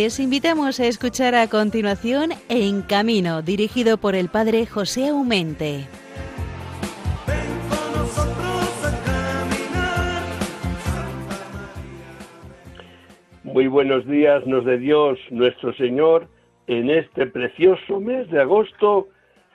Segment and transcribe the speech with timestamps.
[0.00, 5.88] Les invitamos a escuchar a continuación En Camino, dirigido por el padre José Aumente.
[13.42, 16.28] Muy buenos días nos de Dios nuestro Señor
[16.68, 19.08] en este precioso mes de agosto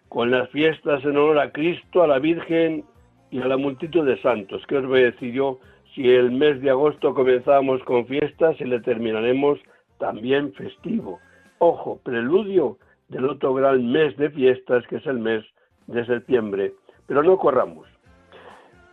[0.09, 2.83] con las fiestas en honor a Cristo, a la Virgen
[3.31, 4.61] y a la multitud de santos.
[4.67, 5.59] ¿Qué os voy a decir yo?
[5.95, 9.57] Si el mes de agosto comenzamos con fiestas y le terminaremos
[9.97, 11.19] también festivo.
[11.59, 12.77] Ojo, preludio
[13.09, 15.43] del otro gran mes de fiestas que es el mes
[15.87, 16.73] de septiembre.
[17.07, 17.87] Pero no corramos.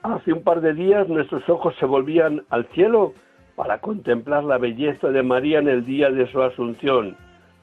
[0.02, 3.12] Hace un par de días nuestros ojos se volvían al cielo
[3.54, 7.16] para contemplar la belleza de María en el día de su asunción.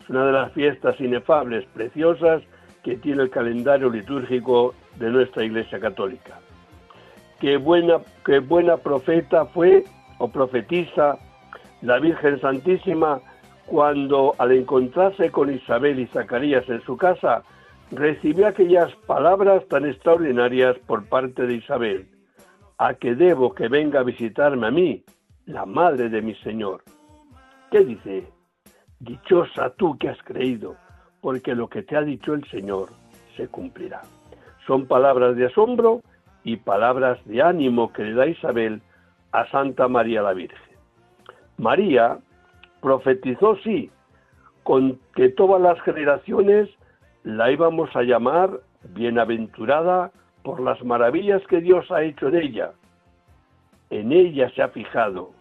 [0.04, 2.44] Es una de las fiestas inefables, preciosas,
[2.84, 6.40] que tiene el calendario litúrgico de nuestra Iglesia Católica.
[7.40, 9.84] Qué buena, qué buena profeta fue
[10.20, 11.18] o profetiza
[11.82, 13.22] la Virgen Santísima
[13.68, 17.44] cuando al encontrarse con Isabel y Zacarías en su casa,
[17.92, 22.08] recibió aquellas palabras tan extraordinarias por parte de Isabel.
[22.78, 25.04] ¿A que debo que venga a visitarme a mí,
[25.46, 26.82] la madre de mi Señor?
[27.70, 28.32] ¿Qué dice?
[29.00, 30.76] Dichosa tú que has creído,
[31.22, 32.90] porque lo que te ha dicho el Señor
[33.36, 34.02] se cumplirá.
[34.66, 36.02] Son palabras de asombro
[36.44, 38.82] y palabras de ánimo que le da Isabel
[39.32, 40.67] a Santa María la Virgen.
[41.58, 42.20] María
[42.82, 43.90] profetizó sí,
[44.64, 46.70] con que todas las generaciones
[47.24, 48.62] la íbamos a llamar
[48.94, 50.12] bienaventurada
[50.44, 52.72] por las maravillas que Dios ha hecho en ella.
[53.90, 55.32] En ella se ha fijado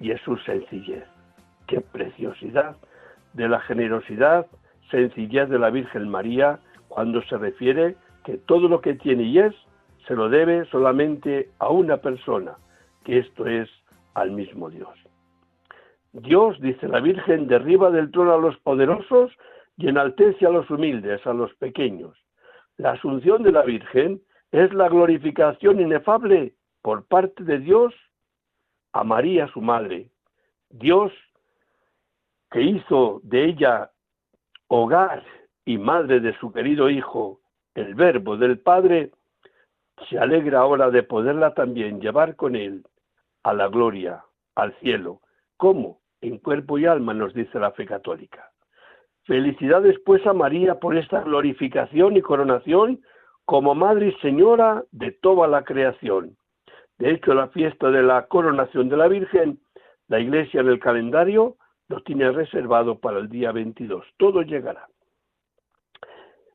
[0.00, 1.04] y es su sencillez.
[1.66, 2.76] Qué preciosidad
[3.32, 4.46] de la generosidad,
[4.90, 6.58] sencillez de la Virgen María
[6.88, 9.54] cuando se refiere que todo lo que tiene y es
[10.06, 12.56] se lo debe solamente a una persona,
[13.04, 13.68] que esto es
[14.14, 15.03] al mismo Dios.
[16.14, 19.32] Dios, dice la Virgen, derriba del trono a los poderosos
[19.76, 22.16] y enaltece a los humildes, a los pequeños.
[22.76, 27.92] La asunción de la Virgen es la glorificación inefable por parte de Dios
[28.92, 30.08] a María, su madre.
[30.70, 31.10] Dios
[32.52, 33.90] que hizo de ella
[34.68, 35.24] hogar
[35.64, 37.40] y madre de su querido Hijo,
[37.74, 39.10] el Verbo del Padre,
[40.08, 42.86] se alegra ahora de poderla también llevar con él
[43.42, 45.20] a la gloria, al cielo.
[45.56, 46.03] ¿Cómo?
[46.28, 48.50] En cuerpo y alma, nos dice la fe católica.
[49.24, 53.00] Felicidades pues a María por esta glorificación y coronación
[53.44, 56.36] como Madre y Señora de toda la creación.
[56.98, 59.58] De hecho, la fiesta de la coronación de la Virgen,
[60.08, 61.56] la Iglesia en el calendario
[61.88, 64.04] lo tiene reservado para el día 22.
[64.16, 64.88] Todo llegará.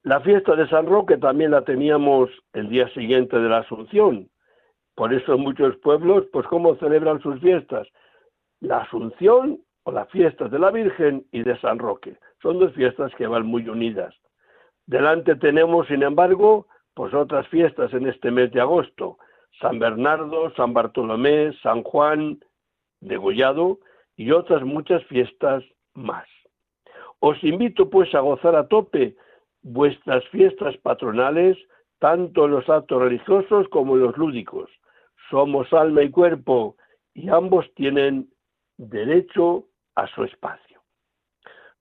[0.03, 4.29] La fiesta de San Roque también la teníamos el día siguiente de la Asunción.
[4.95, 7.87] Por eso muchos pueblos, pues ¿cómo celebran sus fiestas?
[8.61, 12.17] La Asunción o la fiesta de la Virgen y de San Roque.
[12.41, 14.13] Son dos fiestas que van muy unidas.
[14.85, 19.17] Delante tenemos, sin embargo, pues otras fiestas en este mes de agosto.
[19.61, 22.39] San Bernardo, San Bartolomé, San Juan,
[23.01, 23.79] Degollado
[24.15, 26.27] y otras muchas fiestas más.
[27.19, 29.15] Os invito pues a gozar a tope
[29.61, 31.57] vuestras fiestas patronales,
[31.99, 34.69] tanto en los actos religiosos como en los lúdicos.
[35.29, 36.77] Somos alma y cuerpo
[37.13, 38.29] y ambos tienen
[38.79, 40.81] derecho a su espacio.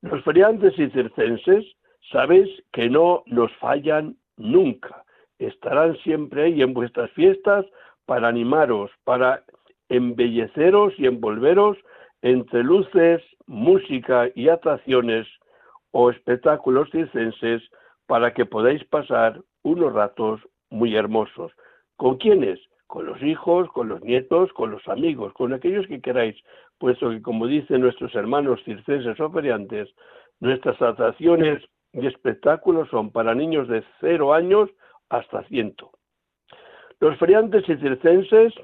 [0.02, 1.64] Los feriantes y circenses,
[2.10, 5.04] sabéis que no nos fallan nunca.
[5.38, 7.64] Estarán siempre ahí en vuestras fiestas
[8.04, 9.44] para animaros, para
[9.88, 11.78] embelleceros y envolveros
[12.22, 15.26] entre luces, música y atracciones
[15.92, 17.62] o espectáculos circenses
[18.06, 20.40] para que podáis pasar unos ratos
[20.70, 21.52] muy hermosos.
[21.96, 22.58] ¿Con quiénes?
[22.88, 26.34] Con los hijos, con los nietos, con los amigos, con aquellos que queráis,
[26.78, 29.88] puesto que, como dicen nuestros hermanos circenses o feriantes,
[30.40, 31.62] nuestras atracciones
[31.92, 34.70] y espectáculos son para niños de cero años
[35.10, 35.92] hasta ciento.
[36.98, 38.54] Los feriantes y circenses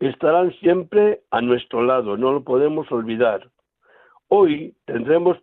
[0.00, 3.48] estarán siempre a nuestro lado, no lo podemos olvidar.
[4.28, 5.38] Hoy tendremos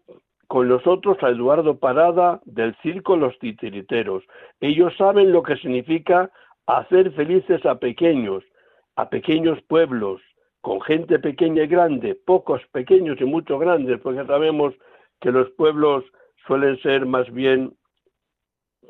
[0.48, 4.24] con nosotros a Eduardo Parada del Circo Los Titiriteros.
[4.62, 6.32] Ellos saben lo que significa
[6.68, 8.44] hacer felices a pequeños,
[8.96, 10.22] a pequeños pueblos,
[10.62, 14.74] con gente pequeña y grande, pocos pequeños y muchos grandes, porque sabemos
[15.22, 16.04] que los pueblos
[16.48, 17.76] suelen ser más bien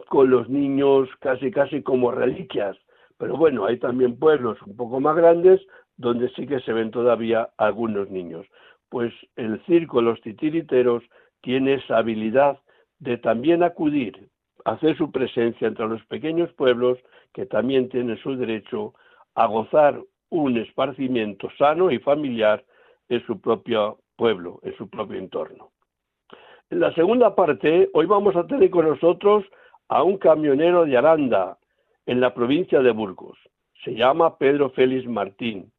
[0.08, 2.78] con los niños casi casi como reliquias,
[3.18, 5.62] pero bueno, hay también pueblos un poco más grandes
[5.98, 8.46] donde sí que se ven todavía algunos niños.
[8.90, 11.04] Pues el circo Los Titiriteros
[11.42, 12.60] tiene esa habilidad
[13.00, 14.30] de también acudir,
[14.66, 16.98] hacer su presencia entre los pequeños pueblos
[17.36, 18.94] que también tienen su derecho
[19.36, 22.64] a gozar un esparcimiento sano y familiar
[23.10, 25.72] en su propio pueblo, en su propio entorno.
[26.70, 29.44] En la segunda parte, hoy vamos a tener con nosotros
[29.90, 31.58] a un camionero de Aranda,
[32.06, 33.38] en la provincia de Burgos.
[33.84, 35.72] Se llama Pedro Félix Martín.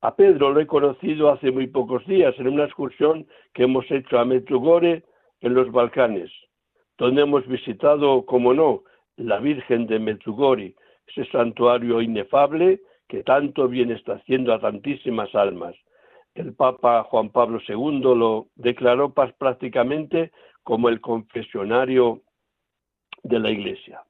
[0.00, 4.18] A Pedro lo he conocido hace muy pocos días en una excursión que hemos hecho
[4.18, 5.04] a Medjugorje
[5.40, 6.30] en los Balcanes,
[6.96, 8.84] donde hemos visitado, como no,
[9.24, 10.74] la Virgen de Medjugorje,
[11.06, 15.74] ese santuario inefable que tanto bien está haciendo a tantísimas almas.
[16.34, 20.32] El Papa Juan Pablo II lo declaró prácticamente
[20.62, 22.22] como el confesionario
[23.22, 24.02] de la Iglesia.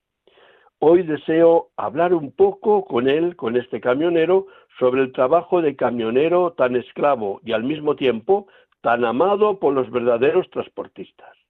[0.79, 4.47] Hoy deseo hablar un poco con él, con este camionero,
[4.79, 8.47] sobre el trabajo de camionero tan esclavo y al mismo tiempo
[8.81, 11.42] tan amado por los verdaderos transportistas.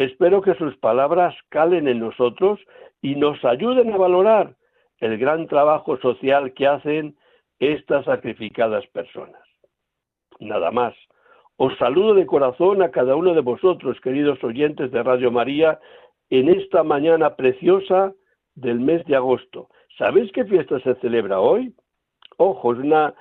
[0.00, 2.58] Espero que sus palabras calen en nosotros
[3.02, 4.56] y nos ayuden a valorar
[4.96, 7.18] el gran trabajo social que hacen
[7.58, 9.42] estas sacrificadas personas.
[10.38, 10.94] Nada más.
[11.58, 15.78] Os saludo de corazón a cada uno de vosotros, queridos oyentes de Radio María,
[16.30, 18.14] en esta mañana preciosa
[18.54, 19.68] del mes de agosto.
[19.98, 21.74] ¿Sabéis qué fiesta se celebra hoy?
[22.38, 23.12] Ojo, una,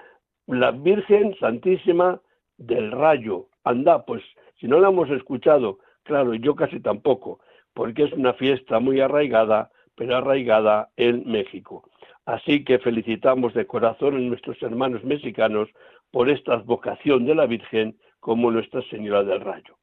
[0.48, 2.22] la Virgen Santísima
[2.58, 3.48] del Rayo.
[3.66, 4.24] Anda, pues
[4.62, 5.80] si no la hemos escuchado,
[6.10, 7.40] claro, yo casi tampoco,
[7.76, 11.88] porque es una fiesta muy arraigada, pero arraigada en México.
[12.26, 15.70] Así que felicitamos de corazón a nuestros hermanos mexicanos
[16.10, 19.78] por esta vocación de la Virgen como Nuestra Señora del Rayo.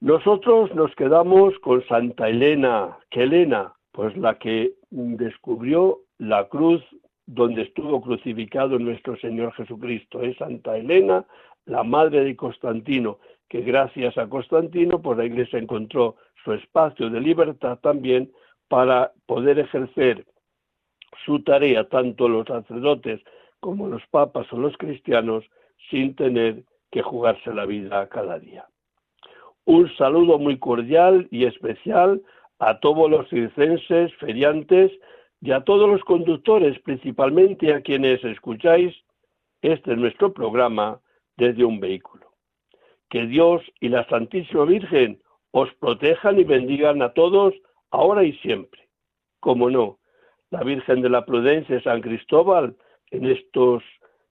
[0.00, 6.82] Nosotros nos quedamos con Santa Elena, que Elena, pues la que descubrió la cruz
[7.26, 10.22] donde estuvo crucificado nuestro Señor Jesucristo.
[10.22, 11.26] Es Santa Elena,
[11.66, 13.18] la madre de Constantino,
[13.50, 18.32] que gracias a Constantino, pues la Iglesia encontró su espacio de libertad también
[18.68, 20.24] para poder ejercer
[21.26, 23.20] su tarea, tanto los sacerdotes
[23.58, 25.44] como los papas o los cristianos,
[25.90, 26.62] sin tener
[26.92, 28.66] que jugarse la vida cada día.
[29.64, 32.22] Un saludo muy cordial y especial
[32.60, 34.92] a todos los circenses, feriantes
[35.40, 38.94] y a todos los conductores, principalmente a quienes escucháis
[39.60, 41.00] este es nuestro programa
[41.36, 42.29] desde un vehículo.
[43.10, 45.20] Que Dios y la Santísima Virgen
[45.50, 47.54] os protejan y bendigan a todos
[47.90, 48.88] ahora y siempre.
[49.40, 49.98] Como no,
[50.50, 52.76] la Virgen de la Prudencia San Cristóbal
[53.10, 53.82] en estos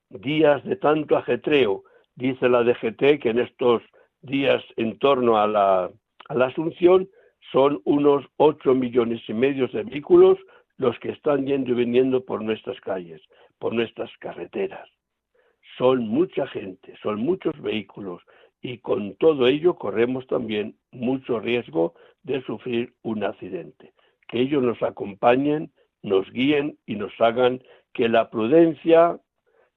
[0.10, 1.84] días de tanto ajetreo,
[2.16, 3.82] dice la DGT que en estos
[4.22, 5.92] días en torno a la,
[6.30, 7.10] Asunción,
[7.52, 10.38] son unos ocho millones y medio de vehículos
[10.78, 13.22] los que están yendo y viniendo por nuestras calles,
[13.58, 14.88] por nuestras carreteras.
[15.78, 18.22] Son mucha gente, son muchos vehículos
[18.62, 23.94] y con todo ello corremos también mucho riesgo de sufrir un accidente.
[24.28, 25.72] Que ellos nos acompañen,
[26.04, 27.62] nos guíen y nos hagan
[27.94, 29.20] que la prudencia,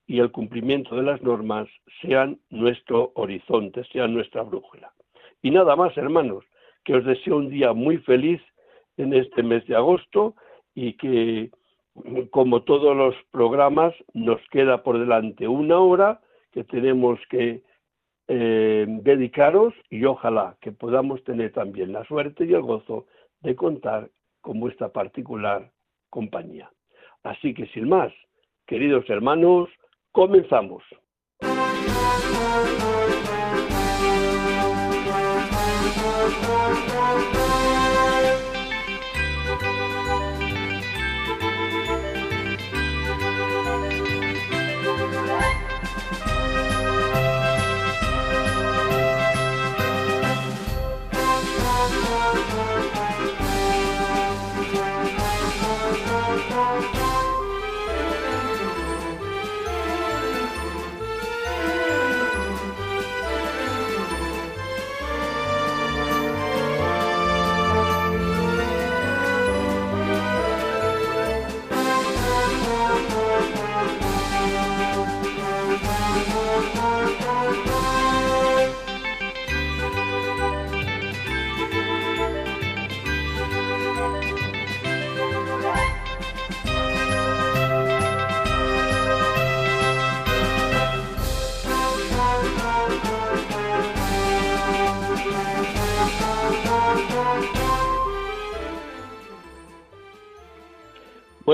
[0.06, 1.68] y el cumplimiento de las normas
[2.02, 4.92] sean nuestro horizonte, sean nuestra brújula.
[5.40, 6.44] Y nada más, hermanos,
[6.84, 8.40] que os deseo un día muy feliz
[8.96, 10.34] en este mes de agosto
[10.74, 11.50] y que,
[12.30, 16.20] como todos los programas, nos queda por delante una hora
[16.52, 17.62] que tenemos que
[18.34, 23.06] eh, dedicaros y ojalá que podamos tener también la suerte y el gozo
[23.40, 24.08] de contar
[24.40, 25.70] con vuestra particular
[26.08, 26.70] compañía.
[27.22, 28.12] Así que sin más,
[28.66, 29.68] queridos hermanos,
[30.12, 30.82] Comenzamos.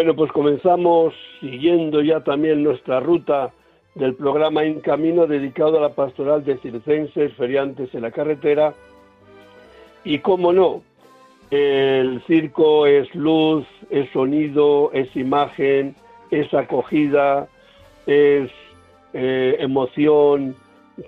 [0.08, 3.52] Bueno, pues comenzamos siguiendo ya también nuestra ruta
[3.94, 8.72] del programa En Camino dedicado a la pastoral de circenses, feriantes en la carretera.
[10.04, 10.80] Y cómo no,
[11.50, 15.94] el circo es luz, es sonido, es imagen,
[16.30, 17.46] es acogida,
[18.06, 18.50] es
[19.12, 20.56] eh, emoción,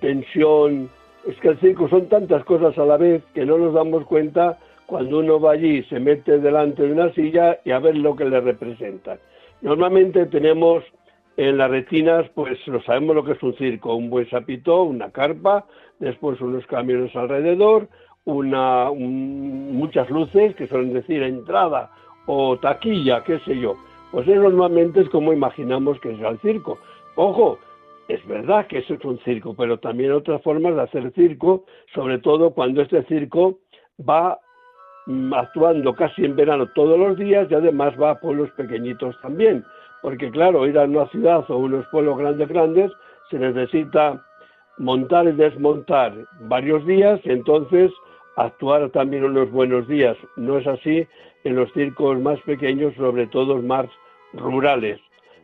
[0.03, 0.91] tensión.
[1.27, 4.59] Es que el circo son tantas cosas a la vez que no nos damos cuenta
[4.91, 8.25] cuando uno va allí, se mete delante de una silla y a ver lo que
[8.25, 9.19] le representa.
[9.63, 10.83] Normalmente tenemos
[11.37, 15.13] en las retinas, pues lo sabemos lo que es un circo, un buen sapito, una
[15.13, 15.65] carpa,
[16.01, 17.87] después unos camiones alrededor,
[18.25, 21.93] una, muchas luces, que suelen decir entrada
[22.27, 23.77] o taquilla, qué sé yo.
[24.11, 26.79] Pues eso normalmente es como imaginamos que es el circo.
[27.15, 27.59] Ojo,
[28.09, 32.19] es verdad que eso es un circo, pero también otras formas de hacer circo, sobre
[32.19, 33.61] todo cuando este circo
[34.01, 34.41] va
[35.33, 39.65] actuando casi en verano todos los días y además va a pueblos pequeñitos también.
[40.03, 42.91] Porque claro, ir a una ciudad o unos pueblos grandes, grandes,
[43.31, 44.25] se necesita
[44.79, 47.93] montar y desmontar varios días, y entonces
[48.37, 50.17] actuar también unos buenos días.
[50.37, 51.07] No es así
[51.45, 53.87] en los circos más pequeños, sobre todo más
[54.33, 54.99] rurales.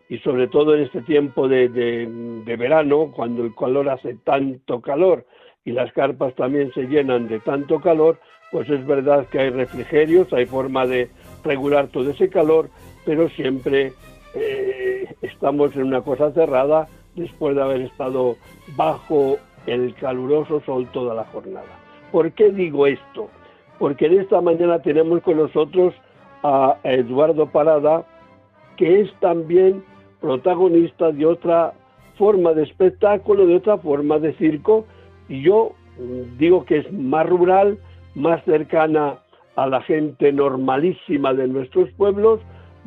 [0.09, 5.27] Y sobre todo en este tiempo de, de, verano, cuando el calor hace tanto calor
[5.65, 10.33] y las carpas también se llenan de tanto calor, pues es verdad que hay refrigerios,
[10.33, 11.11] hay forma de
[11.45, 12.71] regular todo ese calor,
[13.05, 13.93] pero siempre
[14.35, 18.37] eh, estamos en una cosa cerrada después de haber estado
[18.77, 21.67] bajo el caluroso sol toda la jornada.
[22.13, 23.29] ¿Por qué digo esto?
[23.79, 25.95] Porque en esta mañana tenemos con nosotros
[26.43, 28.05] a Eduardo Parada,
[28.77, 29.83] que es también
[30.21, 31.73] protagonista de otra
[32.17, 34.87] forma de espectáculo, de otra forma de circo,
[35.29, 35.73] y yo
[36.39, 37.79] digo que es más rural,
[38.17, 39.19] más cercana
[39.57, 42.41] a la gente normalísima de nuestros pueblos,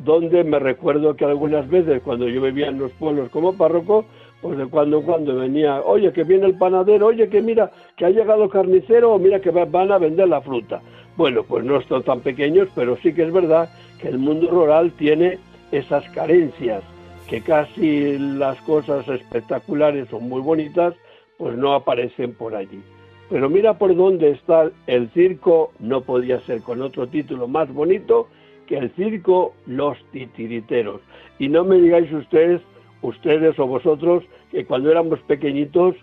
[0.04, 4.04] donde me recuerdo que algunas veces cuando yo vivía en los pueblos como párroco,
[4.42, 8.06] pues de cuando en cuando venía, oye, que viene el panadero, oye, que mira, que
[8.06, 10.80] ha llegado el carnicero, o mira que van a vender la fruta.
[11.16, 13.70] Bueno, pues no están tan pequeños, pero sí que es verdad
[14.00, 15.38] que el mundo rural tiene
[15.70, 16.82] esas carencias,
[17.28, 20.94] que casi las cosas espectaculares son muy bonitas,
[21.36, 22.82] pues no aparecen por allí.
[23.30, 28.26] Pero mira por dónde está el circo, no podía ser con otro título más bonito,
[28.66, 31.00] que el circo Los Titiriteros.
[31.38, 32.60] Y no me digáis ustedes,
[33.02, 35.94] ustedes o vosotros, que cuando éramos pequeñitos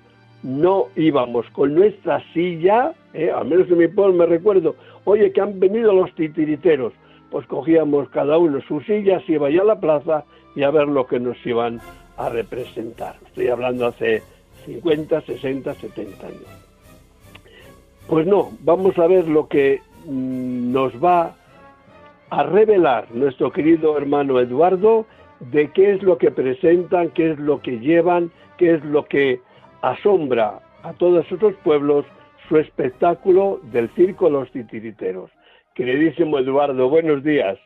[0.41, 3.29] no íbamos con nuestra silla, ¿eh?
[3.29, 6.93] al menos en mi pueblo me recuerdo, oye, que han venido los titiriteros.
[7.29, 10.23] Pues cogíamos cada uno su silla, se iba ya a la plaza
[10.55, 11.81] y a ver lo que nos iban
[12.15, 13.17] a representar.
[13.25, 14.23] Estoy hablando hace
[14.65, 16.66] 50, 60, 70 años.
[18.07, 21.35] Pues no, vamos a ver lo que mm, nos va
[22.29, 25.05] a revelar nuestro querido hermano Eduardo
[25.39, 29.41] de qué es lo que presentan, qué es lo que llevan, qué es lo que
[29.81, 32.05] asombra a todos esos pueblos
[32.47, 35.29] su espectáculo del circo Los Titiriteros.
[35.75, 37.57] Queridísimo Eduardo, buenos días.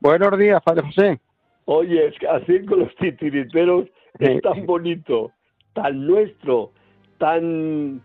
[0.00, 1.20] Buenos días, Padre José.
[1.66, 3.86] Oye, es que el circo Los Titiriteros
[4.20, 5.32] es tan bonito,
[5.72, 6.70] tan nuestro,
[7.18, 8.00] tan,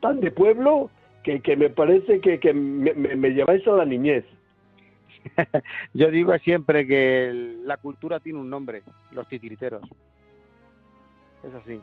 [0.00, 0.90] tan de pueblo,
[1.22, 4.24] que, que me parece que, que me, me lleváis a la niñez.
[5.94, 9.82] Yo digo siempre que la cultura tiene un nombre, los titiriteros.
[11.44, 11.80] Es así.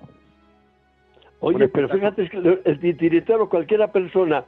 [1.41, 4.43] Oye, pero fíjate que el titiritero, cualquiera persona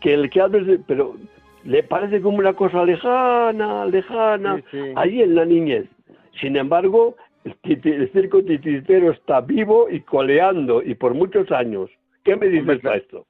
[0.00, 1.16] que el que hable, pero
[1.64, 4.62] le parece como una cosa lejana, lejana,
[4.94, 5.86] ahí en la niñez.
[6.40, 11.90] Sin embargo, el, circo titiritero está vivo y coleando, y por muchos años.
[12.24, 13.26] ¿Qué me dices a esto?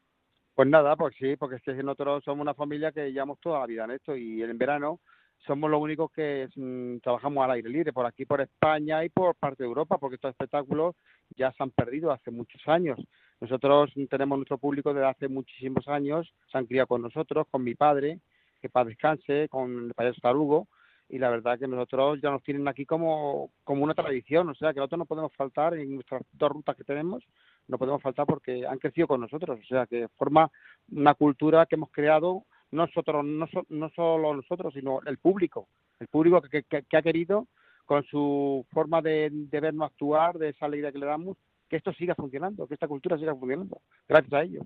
[0.57, 3.67] Pues nada, pues sí, porque es que nosotros somos una familia que llevamos toda la
[3.67, 5.01] vida en esto y en verano
[5.47, 9.35] somos los únicos que mm, trabajamos al aire libre, por aquí, por España y por
[9.37, 10.97] parte de Europa, porque estos espectáculos
[11.37, 12.99] ya se han perdido hace muchos años.
[13.39, 17.75] Nosotros tenemos nuestro público desde hace muchísimos años, se han criado con nosotros, con mi
[17.75, 18.21] padre,
[18.63, 20.69] que para descanse, con el payaso Tarugo,
[21.11, 24.73] y la verdad que nosotros ya nos tienen aquí como, como una tradición, o sea
[24.73, 27.23] que nosotros no podemos faltar en nuestras dos rutas que tenemos,
[27.69, 30.51] no podemos faltar porque han crecido con nosotros, o sea que forma
[30.91, 35.69] una cultura que hemos creado nosotros, no, no solo nosotros, sino el público,
[36.01, 36.65] el público que,
[36.97, 37.47] ha querido
[37.85, 41.37] con su forma de, vernos actuar, de esa alegría que le damos,
[41.69, 44.65] que esto siga funcionando, que esta cultura siga funcionando, gracias a ellos.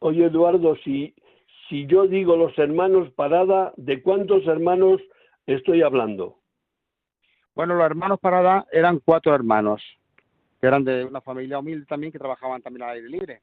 [0.00, 1.14] Oye, Eduardo, si,
[1.68, 5.00] si yo digo los hermanos Parada, ¿de cuántos hermanos
[5.46, 6.38] estoy hablando?
[7.54, 9.82] Bueno, los hermanos Parada eran cuatro hermanos,
[10.60, 13.42] que eran de una familia humilde también, que trabajaban también al aire libre.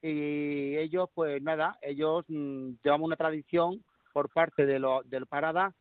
[0.00, 5.72] Y ellos, pues nada, ellos mm, llevamos una tradición por parte de lo, del Parada,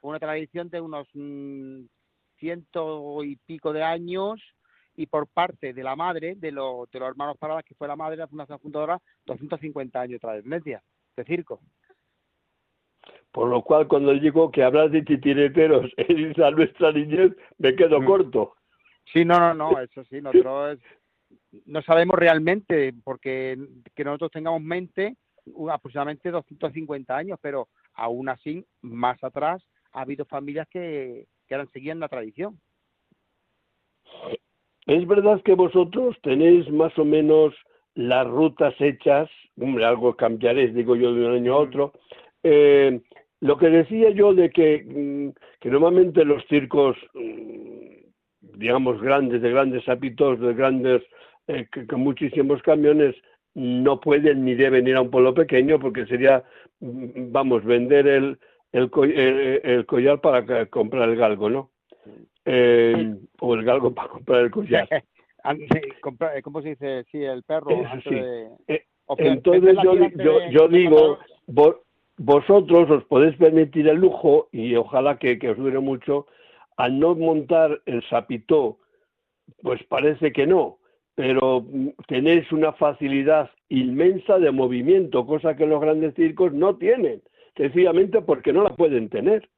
[0.00, 1.84] una tradición de unos mm,
[2.38, 4.40] ciento y pico de años,
[4.96, 7.96] y por parte de la madre, de, los de los hermanos Paradas, que fue la
[7.96, 10.82] madre de la Fundación Fundadora, 250 años de trascendencia
[11.16, 11.60] de circo.
[13.30, 18.06] Por lo cual, cuando digo que hablas de titireteros en nuestra niñez, me quedo mm.
[18.06, 18.54] corto.
[19.12, 20.78] Sí, no, no, no, eso sí, nosotros
[21.66, 23.56] no sabemos realmente, porque
[23.94, 25.16] que nosotros tengamos mente
[25.70, 32.00] aproximadamente 250 años, pero aún así, más atrás, ha habido familias que, que eran seguían
[32.00, 32.58] la tradición.
[34.86, 37.54] Es verdad que vosotros tenéis más o menos
[37.94, 41.68] las rutas hechas, hombre, algo cambiaréis, digo yo, de un año a mm.
[41.68, 41.92] otro.
[42.42, 43.00] Eh,
[43.40, 47.95] lo que decía yo de que, mm, que normalmente los circos, mm,
[48.54, 51.02] digamos, grandes, de grandes hábitos, de grandes,
[51.48, 53.14] eh, con muchísimos camiones,
[53.54, 56.44] no pueden ni deben ir a un pueblo pequeño porque sería,
[56.80, 58.38] vamos, vender el,
[58.72, 58.90] el,
[59.64, 61.70] el, collar para comprar el galgo, ¿no?
[62.44, 64.88] Eh, o el galgo para comprar el collar.
[65.48, 67.04] Eh, ¿Cómo se dice?
[67.04, 67.70] Sí, el perro.
[67.70, 68.82] Eh,
[69.18, 71.18] entonces yo, yo, yo digo,
[72.16, 76.26] vosotros os podéis permitir el lujo, y ojalá que, que os dure mucho,
[76.76, 78.78] al no montar el sapitó,
[79.62, 80.78] pues parece que no,
[81.14, 81.64] pero
[82.08, 87.22] tenéis una facilidad inmensa de movimiento, cosa que los grandes circos no tienen
[87.56, 89.48] sencillamente porque no la pueden tener.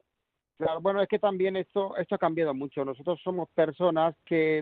[0.56, 2.84] Claro, bueno, es que también esto, esto ha cambiado mucho.
[2.84, 4.60] Nosotros somos personas que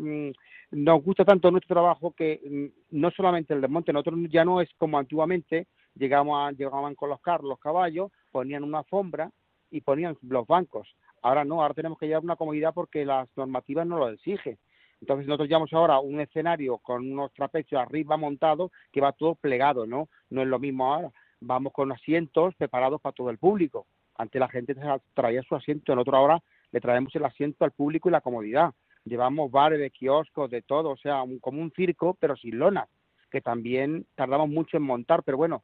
[0.72, 4.60] mm, nos gusta tanto nuestro trabajo que mm, no solamente el desmonte, nosotros ya no
[4.60, 9.30] es como antiguamente, llegamos llegaban con los carros, los caballos, ponían una alfombra
[9.70, 10.94] y ponían los bancos.
[11.22, 14.58] Ahora no, ahora tenemos que llevar una comodidad porque las normativas no lo exigen.
[15.00, 19.86] Entonces nosotros llevamos ahora un escenario con unos trapecios arriba montados que va todo plegado,
[19.86, 20.08] ¿no?
[20.30, 23.86] No es lo mismo ahora vamos con asientos preparados para todo el público.
[24.16, 24.74] Antes la gente
[25.14, 28.72] traía su asiento, en otra hora le traemos el asiento al público y la comodidad.
[29.04, 32.88] Llevamos bares, de kioscos, de todo, o sea, como un circo, pero sin lonas,
[33.30, 35.62] que también tardamos mucho en montar, pero bueno,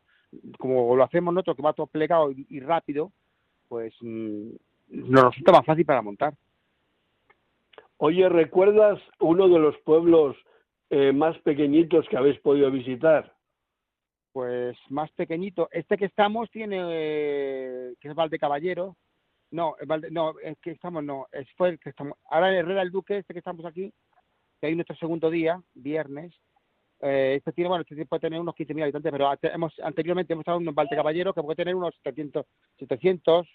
[0.59, 3.11] como lo hacemos nosotros, que va todo plegado y, rápido,
[3.69, 4.51] pues mm,
[4.93, 6.35] nos resulta más fácil para montar.
[7.99, 10.37] Oye, ¿recuerdas uno de los pueblos
[10.91, 13.33] eh, más pequeñitos que habéis podido visitar?
[14.33, 15.69] pues más pequeñito.
[15.71, 18.97] Este que estamos tiene, eh, que es Valde Caballero.
[19.51, 22.19] No, Valde, no, es que estamos, no, es fue el que estamos.
[22.31, 23.93] Ahora en Herrera el Duque, este que estamos aquí,
[24.61, 26.35] que hay nuestro segundo día, viernes.
[27.01, 30.59] Eh, este tiene, bueno, este puede tener unos 15.000 habitantes, pero hemos, anteriormente hemos estado
[30.59, 32.47] en Valde Caballero, que puede tener unos 700,
[32.79, 33.47] 700,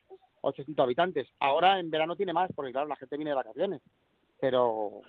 [0.41, 1.27] 800 habitantes.
[1.39, 3.81] Ahora en verano tiene más, porque claro, la gente viene de vacaciones.
[4.39, 5.01] Pero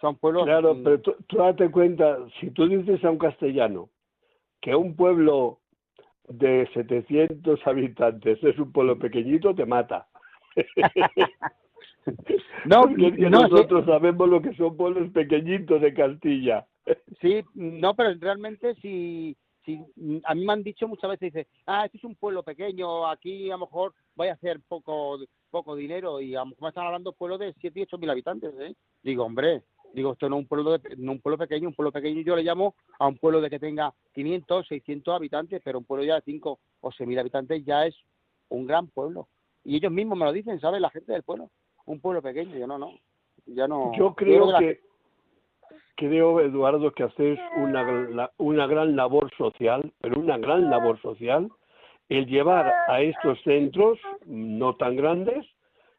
[0.00, 0.44] son pueblos...
[0.44, 3.90] Claro, pero tú, tú date cuenta, si tú dices a un castellano,
[4.60, 5.60] que un pueblo
[6.28, 10.06] de 700 habitantes es un pueblo pequeñito, te mata.
[12.64, 16.66] no, nosotros sabemos lo que son pueblos pequeñitos de Castilla.
[17.20, 19.84] sí, no, pero realmente si, si
[20.24, 23.50] a mí me han dicho muchas veces, dice, ah, este es un pueblo pequeño, aquí
[23.50, 25.18] a lo mejor voy a hacer poco
[25.50, 27.98] poco dinero y a lo mejor me están hablando de pueblo de 7 y 8
[27.98, 28.74] mil habitantes, ¿eh?
[29.02, 32.20] Digo, hombre, Digo, esto no es un pueblo, no un pueblo pequeño, un pueblo pequeño
[32.20, 36.04] yo le llamo a un pueblo de que tenga 500, 600 habitantes, pero un pueblo
[36.04, 37.96] ya de 5 o 6 mil habitantes ya es
[38.50, 39.28] un gran pueblo.
[39.64, 40.82] Y ellos mismos me lo dicen, ¿sabes?
[40.82, 41.50] La gente del pueblo.
[41.86, 42.92] Un pueblo pequeño, yo no, no.
[43.46, 43.92] Ya no.
[43.96, 44.80] Yo creo que,
[45.96, 51.48] creo, Eduardo, que haces una, una gran labor social, pero una gran labor social,
[52.08, 55.44] el llevar a estos centros, no tan grandes,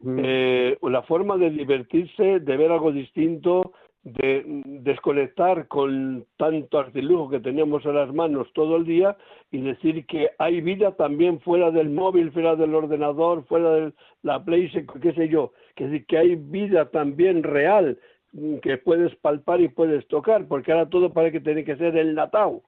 [0.06, 7.40] eh, la forma de divertirse, de ver algo distinto, de desconectar con tanto artilujo que
[7.40, 9.18] tenemos en las manos todo el día
[9.52, 14.44] y decir que hay vida también fuera del móvil, fuera del ordenador, fuera de la
[14.46, 18.17] Play, qué sé yo, que decir que hay vida también real mm,
[18.62, 22.64] que puedes palpar y puedes tocar, porque ahora todo parece que tiene que ser enlatado.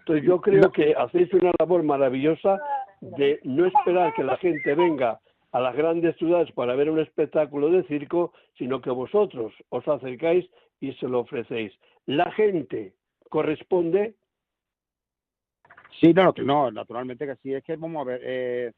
[0.00, 2.60] Entonces yo creo que hacéis una labor maravillosa
[3.00, 5.20] de no esperar que la gente venga
[5.52, 10.48] a las grandes ciudades para ver un espectáculo de circo, sino que vosotros os acercáis
[10.80, 11.72] y se lo ofrecéis.
[12.06, 12.94] La gente
[13.28, 14.14] corresponde.
[16.00, 17.54] Sí, no, no, naturalmente que sí.
[17.54, 18.72] Es que vamos a ver, eh,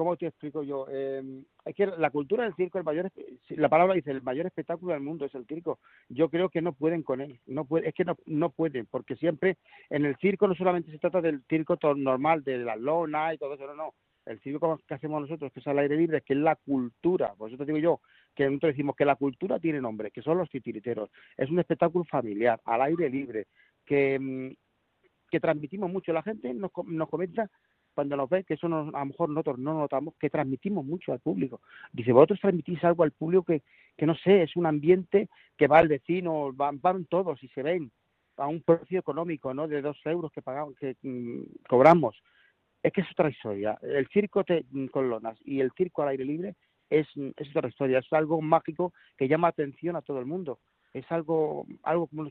[0.00, 0.86] ¿cómo te explico yo?
[0.90, 3.12] Eh, es que la cultura del circo, el mayor,
[3.50, 5.78] la palabra dice, el mayor espectáculo del mundo es el circo.
[6.08, 9.14] Yo creo que no pueden con él, no puede, es que no, no pueden, porque
[9.16, 9.58] siempre
[9.90, 13.52] en el circo no solamente se trata del circo normal, de la lona y todo
[13.52, 16.38] eso, no, no el circo que hacemos nosotros, que es al aire libre, que es
[16.38, 17.34] la cultura.
[17.34, 18.00] Por eso digo yo,
[18.34, 21.10] que nosotros decimos que la cultura tiene nombre, que son los titiriteros.
[21.36, 23.48] Es un espectáculo familiar, al aire libre,
[23.84, 24.54] que, mm,
[25.30, 26.14] que transmitimos mucho.
[26.14, 27.50] La gente nos, nos comenta
[28.00, 31.20] cuando nos ve, que eso a lo mejor nosotros no notamos, que transmitimos mucho al
[31.20, 31.60] público.
[31.92, 33.62] Dice, vosotros transmitís algo al público que,
[33.94, 37.62] que no sé, es un ambiente que va al vecino, van, van todos y se
[37.62, 37.92] ven
[38.38, 39.68] a un precio económico, ¿no?
[39.68, 42.16] De dos euros que pagamos, que mm, cobramos
[42.82, 43.78] es que es otra historia.
[43.82, 44.42] El circo
[44.90, 46.54] con lonas y el circo al aire libre
[46.88, 50.58] es, es otra historia, es algo mágico que llama atención a todo el mundo.
[50.94, 52.30] Es algo, algo como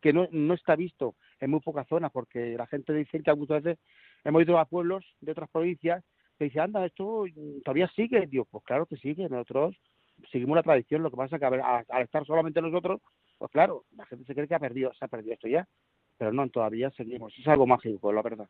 [0.00, 3.62] que no, no está visto en muy pocas zonas, porque la gente dice que muchas
[3.62, 3.84] veces
[4.24, 6.04] hemos ido a pueblos de otras provincias
[6.38, 7.24] que dice, anda, esto
[7.64, 8.26] todavía sigue.
[8.26, 9.76] Dios, pues claro que sigue, nosotros
[10.30, 13.00] seguimos la tradición, lo que pasa es que al estar solamente nosotros,
[13.38, 15.66] pues claro, la gente se cree que ha perdido, se ha perdido esto ya,
[16.16, 18.48] pero no, todavía seguimos, es algo mágico, la verdad.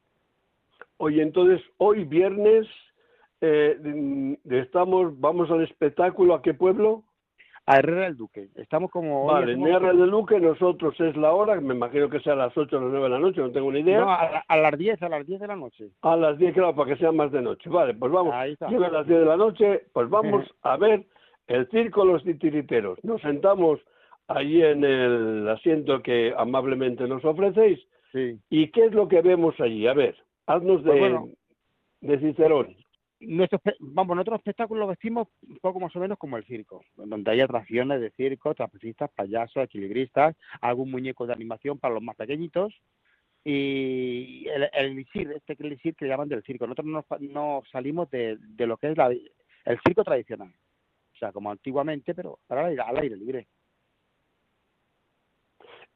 [0.96, 2.66] Oye, entonces, hoy viernes,
[3.40, 7.04] eh, estamos, vamos al espectáculo, ¿a qué pueblo?
[7.68, 8.48] A Herrera del Duque.
[8.54, 9.26] Estamos como.
[9.26, 12.56] Vale, en Herrera del Duque nosotros es la hora, me imagino que sea a las
[12.56, 14.00] 8 o las 9 de la noche, no tengo ni idea.
[14.00, 15.90] No, a, las 10, a las 10 de la noche.
[16.00, 17.68] A las 10, claro, para que sea más de noche.
[17.68, 18.32] Vale, pues vamos.
[18.32, 21.04] a las 10 de la noche, pues vamos a ver
[21.46, 23.04] el circo Los Titiriteros.
[23.04, 23.80] Nos sentamos
[24.28, 27.78] allí en el asiento que amablemente nos ofrecéis.
[28.12, 28.38] Sí.
[28.48, 29.86] ¿Y qué es lo que vemos allí?
[29.86, 31.36] A ver, haznos pues de,
[32.00, 32.74] de Cicerón
[33.20, 37.30] nuestro, vamos, nosotros espectáculos lo vestimos un poco más o menos como el circo, donde
[37.30, 42.74] hay atracciones de circo, trapecistas, payasos, equilibristas, algún muñeco de animación para los más pequeñitos
[43.44, 46.66] y el, el este elixir que llaman del circo.
[46.66, 50.52] Nosotros no, salimos de, lo que es la, el circo tradicional,
[51.14, 53.48] o sea, como antiguamente, pero para al aire libre.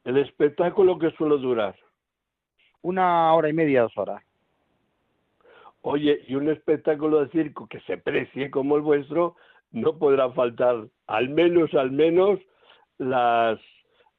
[0.03, 1.75] ¿El espectáculo que suele durar?
[2.81, 4.21] Una hora y media, dos horas.
[5.85, 9.35] Oye, y un espectáculo de circo que se precie como el vuestro,
[9.71, 12.39] no podrá faltar al menos, al menos,
[12.97, 13.59] las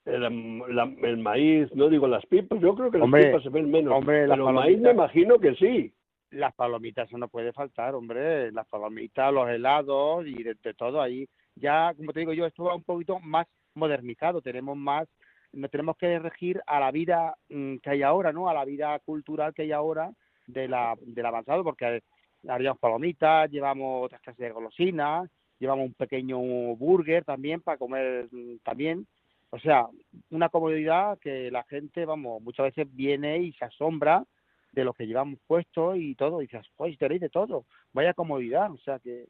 [0.05, 4.27] el, maíz, no digo las pipas, yo creo que las pipas se ven menos, hombre,
[4.29, 5.91] pero el maíz me imagino que sí.
[6.33, 11.27] Las palomitas, eso no puede faltar, hombre, las palomitas, los helados y de, todo ahí.
[11.55, 15.09] Ya, como te digo yo, esto va un poquito más modernizado, tenemos más,
[15.53, 18.51] nos tenemos que regir a la vida mm, que hay ahora, ¿no?
[18.51, 20.11] A la vida cultural que hay ahora
[20.47, 22.03] de la, del avanzado, porque
[22.49, 26.39] haríamos palomitas, llevamos otras clases de golosinas, llevamos un pequeño
[26.77, 29.07] burger también para comer mm, también.
[29.51, 29.87] O sea,
[30.31, 34.25] una comodidad que la gente, vamos, muchas veces viene y se asombra
[34.73, 38.73] de lo que llevamos puesto y todo, y dices, pues tenéis de todo, vaya comodidad,
[38.73, 39.27] o sea que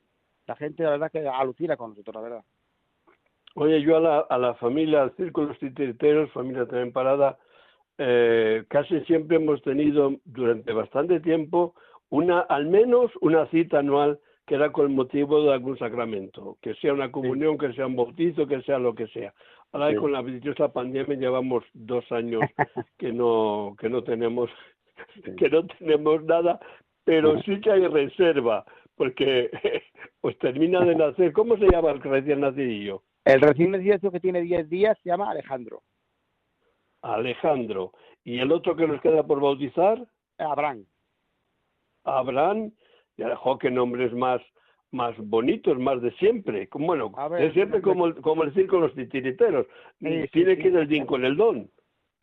[0.47, 2.45] la gente la verdad que alucina con nosotros, la verdad.
[3.55, 7.39] Oye, yo a la, a la familia, al Círculo Titiriteros, familia también parada,
[7.99, 11.75] eh, casi siempre hemos tenido durante bastante tiempo
[12.11, 16.75] una, al menos una cita anual que era con el motivo de algún sacramento, que
[16.75, 19.33] sea una comunión, que sea un bautizo, que sea lo que sea.
[19.73, 22.43] Ahora con la dichosa pandemia llevamos dos años
[22.99, 24.51] que no que no tenemos
[25.37, 26.61] que no tenemos nada,
[27.05, 28.65] pero sí que hay reserva,
[28.97, 29.51] porque
[30.21, 31.33] pues termina de nacer.
[31.33, 33.03] ¿Cómo se llama el recién nacidillo?
[33.25, 35.83] El recién nacido que tiene 10 días se llama Alejandro.
[37.05, 37.93] Alejandro.
[38.25, 40.07] ¿Y el otro que nos queda por bautizar?
[40.39, 40.87] Abraham.
[42.05, 42.73] Abraham.
[43.17, 44.41] Ya dejó que nombres más
[44.91, 46.69] más bonitos, más de siempre.
[46.73, 49.67] Bueno, de siempre como el, como el circo los titiriteros.
[49.99, 51.69] Tiene que ir el din con el don.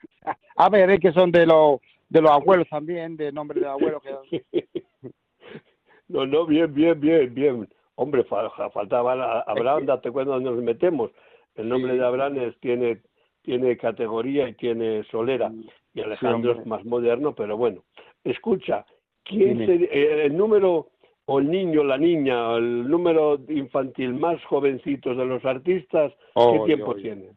[0.56, 4.02] A ver, es que son de los de los abuelos también, de nombre de abuelos.
[6.08, 7.70] no, no, bien, bien, bien, bien.
[7.96, 11.12] Hombre, faltaba Abraham, date cuenta dónde nos metemos.
[11.56, 13.02] El nombre de Abraham es, tiene
[13.42, 15.50] tiene categoría y tiene solera.
[15.50, 17.84] Mm, y Alejandro es más moderno, pero bueno.
[18.24, 18.86] Escucha,
[19.24, 20.90] ¿quién eh, el número
[21.26, 26.96] o el niño, la niña, el número infantil más jovencitos de los artistas, ¿qué tiempo
[26.96, 27.32] tiene?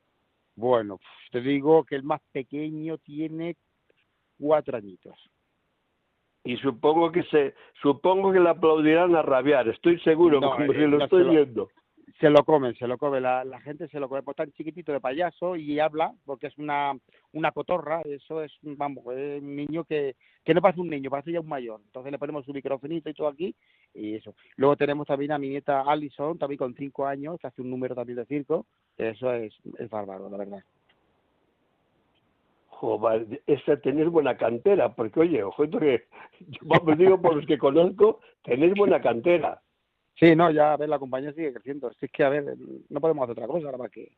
[0.56, 0.98] Bueno,
[1.30, 3.56] te digo que el más pequeño tiene
[4.38, 5.18] cuatro añitos.
[6.44, 11.02] Y supongo que se, supongo que le aplaudirán a rabiar, estoy seguro, como si lo
[11.02, 11.68] estoy viendo
[12.20, 14.92] se lo comen, se lo come, la, la gente se lo come, pues tan chiquitito
[14.92, 16.92] de payaso y habla, porque es una,
[17.32, 21.32] una cotorra, eso es, vamos, es un niño que, que no parece un niño, parece
[21.32, 23.54] ya un mayor, entonces le ponemos su microfonito y todo aquí,
[23.94, 24.34] y eso.
[24.56, 27.94] Luego tenemos también a mi nieta Alison, también con cinco años, que hace un número
[27.94, 30.64] también de circo, eso es, es bárbaro, la verdad.
[32.68, 36.04] Joder, es tener buena cantera, porque oye, ojo, que
[36.60, 39.60] yo digo por los que conozco, tenéis buena cantera.
[40.14, 41.90] Sí, no, ya a ver, la compañía sigue creciendo.
[41.90, 42.56] es que, a ver,
[42.88, 44.12] no podemos hacer otra cosa ahora para que,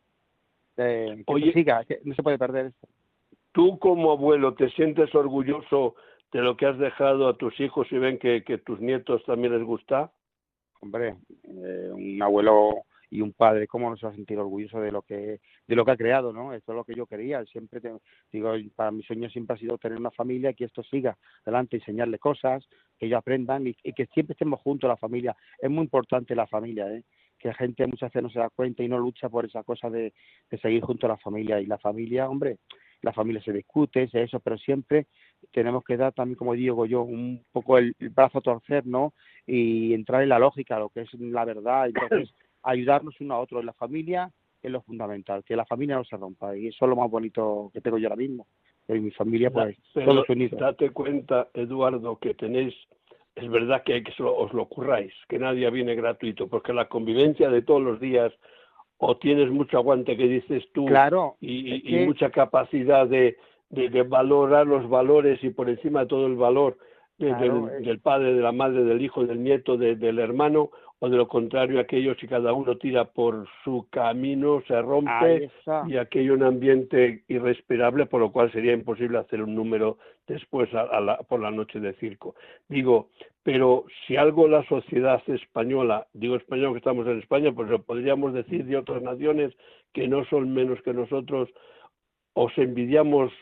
[0.77, 2.87] eh, que siga, que no se puede perder esto.
[3.53, 5.95] ¿Tú como abuelo te sientes orgulloso
[6.33, 9.55] de lo que has dejado a tus hijos y ven que, que tus nietos también
[9.55, 10.13] les gusta?
[10.81, 14.93] Hombre, eh, un abuelo y un padre, ¿cómo no se va a sentir orgulloso de
[14.93, 16.53] lo que de lo que ha creado, no?
[16.53, 17.45] Esto es lo que yo quería.
[17.47, 17.81] Siempre
[18.33, 22.19] digo, para mi sueño siempre ha sido tener una familia que esto siga adelante, enseñarle
[22.19, 22.67] cosas,
[22.99, 25.37] que ellos aprendan y, que siempre estemos juntos la familia.
[25.59, 27.05] Es muy importante la familia, ¿eh?
[27.39, 29.91] que la gente muchas veces no se da cuenta y no lucha por esa cosa
[29.91, 30.13] de,
[30.61, 31.61] seguir junto a la familia.
[31.61, 32.59] Y la familia, hombre,
[33.03, 35.07] la familia se discute, es eso, pero siempre
[35.53, 39.13] tenemos que dar también, como digo yo, un poco el, brazo a torcer, ¿no?
[39.47, 41.89] Y entrar en la lógica, lo que es la verdad.
[41.95, 42.35] Entonces,
[42.67, 43.61] ayudarnos uno a otro.
[43.61, 44.31] En la familia
[44.63, 47.71] es lo fundamental, que la familia no se rompa y eso es lo más bonito
[47.73, 48.47] que tengo yo ahora mismo.
[48.89, 50.61] En mi familia, pues, todos unidos.
[50.61, 52.73] Date cuenta, Eduardo, que tenéis,
[53.35, 57.51] es verdad que, hay que os lo curráis, que nadie viene gratuito, porque la convivencia
[57.51, 58.33] de todos los días,
[58.99, 63.37] o tienes mucho aguante que dices tú, claro, y, mucha capacidad de,
[63.71, 66.79] de, valorar los valores y por encima de todo el valor
[67.19, 71.79] del, padre, de la madre, del hijo, del nieto, del hermano, o de lo contrario,
[71.79, 75.51] aquello si cada uno tira por su camino, se rompe
[75.89, 80.71] y aquello un ambiente irrespirable, por lo cual sería imposible hacer un número después
[81.29, 82.35] por la noche de circo.
[82.69, 83.11] Digo,
[83.43, 88.33] pero si algo la sociedad española, digo español que estamos en España, pues lo podríamos
[88.33, 89.53] decir de otras naciones
[89.93, 91.51] que no son menos que nosotros,
[92.33, 93.33] os envidiamos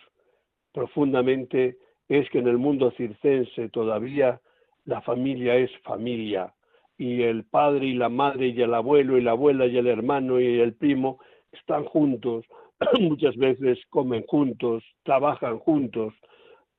[0.72, 4.40] profundamente, es que en el mundo circense todavía
[4.84, 6.54] la familia es familia
[6.98, 10.40] y el padre y la madre y el abuelo y la abuela y el hermano
[10.40, 11.18] y el primo
[11.52, 12.44] están juntos,
[13.00, 16.14] muchas veces comen juntos, trabajan juntos.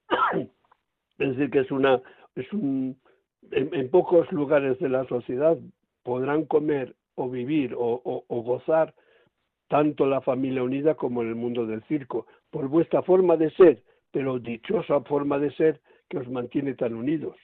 [1.18, 2.02] Es decir, que es una,
[2.36, 3.00] es un,
[3.52, 5.58] en, pocos lugares de la sociedad
[6.04, 8.94] podrán comer o vivir o, o gozar
[9.70, 13.82] tanto la familia unida como en el mundo del circo, por vuestra forma de ser,
[14.16, 17.36] pero dichosa forma de ser que os mantiene tan unidos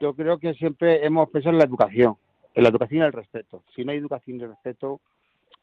[0.00, 2.16] yo creo que siempre hemos pensado en la educación,
[2.54, 3.64] en la educación y el respeto.
[3.74, 5.00] Si no hay educación y respeto,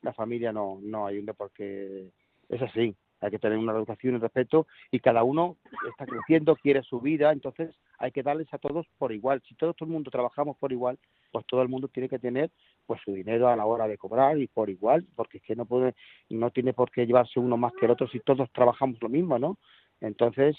[0.01, 2.09] la familia no, no ayuda porque
[2.49, 2.95] es así.
[3.19, 5.57] Hay que tener una educación y respeto y cada uno
[5.87, 9.43] está creciendo, quiere su vida, entonces hay que darles a todos por igual.
[9.47, 10.97] Si todo, todo el mundo trabajamos por igual,
[11.31, 12.49] pues todo el mundo tiene que tener
[12.91, 15.63] pues su dinero a la hora de cobrar y por igual, porque es que no
[15.63, 15.95] puede,
[16.29, 19.39] no tiene por qué llevarse uno más que el otro si todos trabajamos lo mismo,
[19.39, 19.57] ¿no?
[20.01, 20.57] Entonces,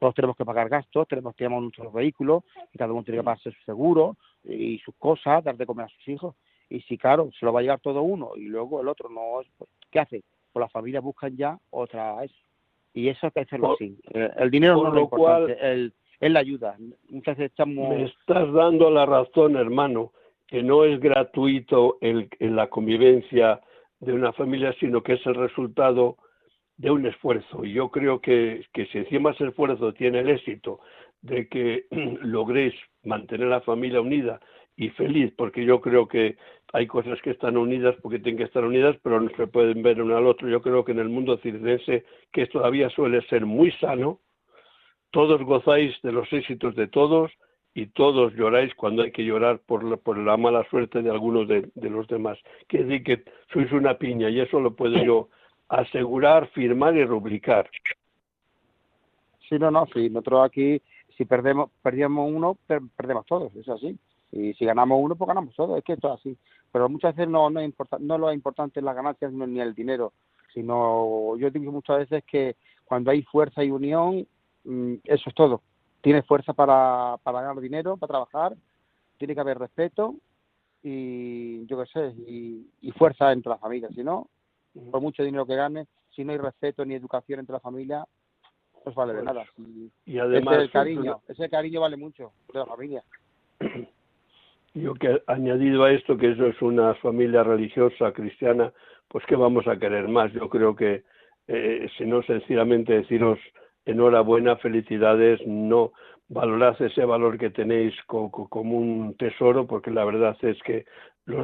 [0.00, 3.24] todos tenemos que pagar gastos, tenemos que llevar nuestros vehículos, y cada uno tiene que
[3.24, 6.34] pagarse su seguro y sus cosas, dar de comer a sus hijos.
[6.68, 9.40] Y si, claro, se lo va a llevar todo uno y luego el otro no,
[9.56, 10.24] pues, ¿qué hace?
[10.52, 12.34] Pues las familias buscan ya otra eso.
[12.92, 13.96] Y eso hay que hacerlo así.
[14.14, 16.76] Eh, el, dinero no es lo importante, el, es la ayuda.
[17.08, 17.88] Muchas veces estamos...
[17.88, 20.10] Me estás dando la razón, hermano,
[20.48, 23.60] que no es gratuito el, en la convivencia
[24.00, 26.16] de una familia, sino que es el resultado
[26.78, 27.64] de un esfuerzo.
[27.64, 30.80] Y yo creo que, que si encima ese esfuerzo tiene el éxito
[31.20, 31.84] de que
[32.22, 34.40] logréis mantener la familia unida
[34.76, 36.36] y feliz, porque yo creo que
[36.72, 40.00] hay cosas que están unidas porque tienen que estar unidas, pero no se pueden ver
[40.00, 40.48] uno al otro.
[40.48, 44.20] Yo creo que en el mundo circense, que todavía suele ser muy sano,
[45.10, 47.32] todos gozáis de los éxitos de todos
[47.78, 51.46] y todos lloráis cuando hay que llorar por la, por la mala suerte de algunos
[51.46, 52.36] de, de los demás.
[52.66, 55.28] Que decir que sois una piña y eso lo puedo yo
[55.68, 57.70] asegurar, firmar y rubricar.
[59.48, 60.82] Sí, no, no, sí, nosotros aquí,
[61.16, 62.58] si perdemos, perdemos uno,
[62.96, 63.96] perdemos todos, es así.
[64.32, 66.36] Y si ganamos uno, pues ganamos todos, es que esto es así.
[66.72, 70.12] Pero muchas veces no, no, es no lo importante es las ganancias ni el dinero,
[70.52, 74.26] sino yo digo muchas veces que cuando hay fuerza y unión,
[74.64, 75.62] mm, eso es todo.
[76.00, 78.56] Tienes fuerza para, para ganar dinero, para trabajar,
[79.18, 80.14] tiene que haber respeto
[80.82, 84.28] y yo qué sé, y, y fuerza entre las familias, si no,
[84.90, 88.04] por mucho dinero que gane, si no hay respeto ni educación entre la familia,
[88.84, 89.46] no vale de pues, nada.
[90.06, 93.02] Y, además ese cariño, ese cariño vale mucho de la familia.
[94.74, 98.72] Yo que añadido a esto que eso es una familia religiosa cristiana,
[99.08, 100.32] pues qué vamos a querer más.
[100.32, 101.02] Yo creo que
[101.48, 103.38] eh, si no sencillamente deciros
[103.88, 105.92] enhorabuena, felicidades, no
[106.28, 110.84] valorad ese valor que tenéis como, un tesoro, porque la verdad es que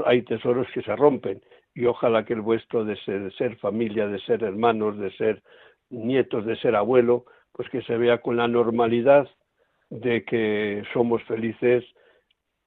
[0.04, 1.42] hay tesoros que se rompen
[1.74, 5.42] y ojalá que el vuestro de ser, familia, de ser hermanos, de ser
[5.90, 9.28] nietos, de ser abuelo, pues que se vea con la normalidad
[9.90, 11.84] de que somos felices,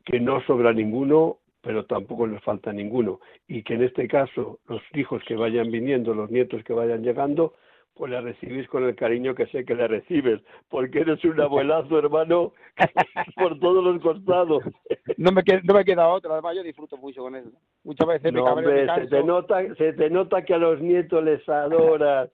[0.06, 3.20] que no sobra ninguno, pero tampoco les falta ninguno.
[3.48, 7.54] Y que en este caso los hijos que vayan viniendo, los nietos que vayan llegando,
[7.98, 11.98] pues le recibís con el cariño que sé que le recibes, porque eres un abuelazo,
[11.98, 12.54] hermano,
[13.36, 14.64] por todos los costados.
[15.18, 17.50] No me, queda, no me queda otra, además yo disfruto mucho con eso.
[17.84, 22.30] Muchas veces no, se, te nota, se te nota que a los nietos les adoras.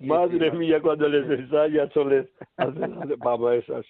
[0.00, 2.26] Madre mía, cuando les ensayas o les...
[3.18, 3.80] Vamos, eso,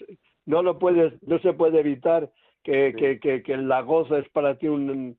[0.44, 2.28] no lo puedes, no se puede evitar
[2.62, 5.16] que, que, que, que la goza es para ti un,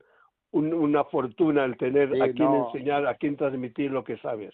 [0.52, 4.54] una fortuna el tener a quien enseñar, a quien transmitir lo que sabes.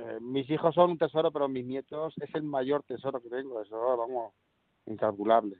[0.00, 3.60] Eh, mis hijos son un tesoro, pero mis nietos es el mayor tesoro que tengo,
[3.60, 4.32] eso vamos,
[4.86, 5.56] incalculable.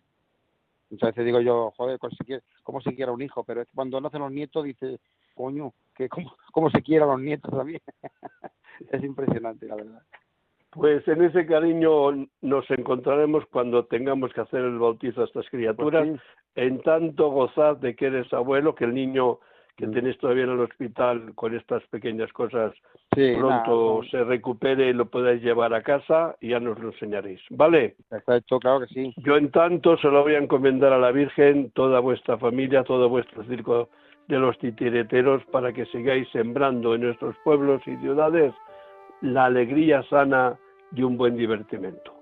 [0.89, 1.99] Muchas veces digo yo, joder,
[2.63, 3.45] ¿cómo se quiera un hijo?
[3.45, 4.99] Pero es que cuando nacen los nietos dice,
[5.35, 7.81] coño, que cómo, cómo se quiera los nietos también.
[8.91, 10.03] es impresionante, la verdad.
[10.71, 16.09] Pues en ese cariño nos encontraremos cuando tengamos que hacer el bautizo a estas criaturas.
[16.09, 16.21] Pues
[16.55, 19.41] en tanto gozad de que eres abuelo, que el niño
[19.81, 19.93] que mm.
[19.93, 22.73] tenéis todavía en el hospital con estas pequeñas cosas,
[23.11, 27.41] pronto se recupere y lo podáis llevar a casa y ya nos lo enseñaréis.
[27.51, 27.97] ¿Vale?
[28.09, 29.15] Perfecto, claro que sí.
[29.17, 33.09] Yo en tanto se lo voy a encomendar a la Virgen, toda vuestra familia, todo
[33.09, 33.89] vuestro circo
[34.29, 38.53] de los titireteros para que sigáis sembrando en nuestros pueblos y ciudades
[39.23, 40.57] la alegría sana
[40.91, 42.15] de un buen divertimento.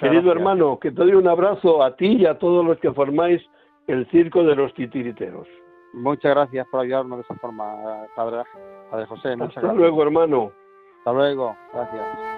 [0.00, 3.42] Querido hermano, que te doy un abrazo a ti y a todos los que formáis
[3.86, 5.46] el circo de los titiriteros.
[5.92, 8.42] Muchas gracias por ayudarnos de esa forma, Padre,
[8.90, 9.36] padre José.
[9.40, 10.52] Hasta luego, hermano.
[10.98, 12.36] Hasta luego, gracias.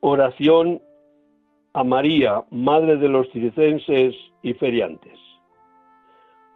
[0.00, 0.82] Oración
[1.72, 5.18] a María, Madre de los circenses y feriantes.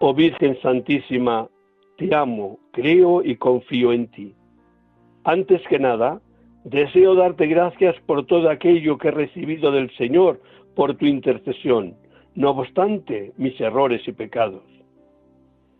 [0.00, 1.48] Oh Virgen Santísima,
[1.96, 4.34] te amo, creo y confío en ti.
[5.24, 6.20] Antes que nada,
[6.64, 10.40] deseo darte gracias por todo aquello que he recibido del Señor
[10.74, 11.94] por tu intercesión,
[12.34, 14.62] no obstante mis errores y pecados.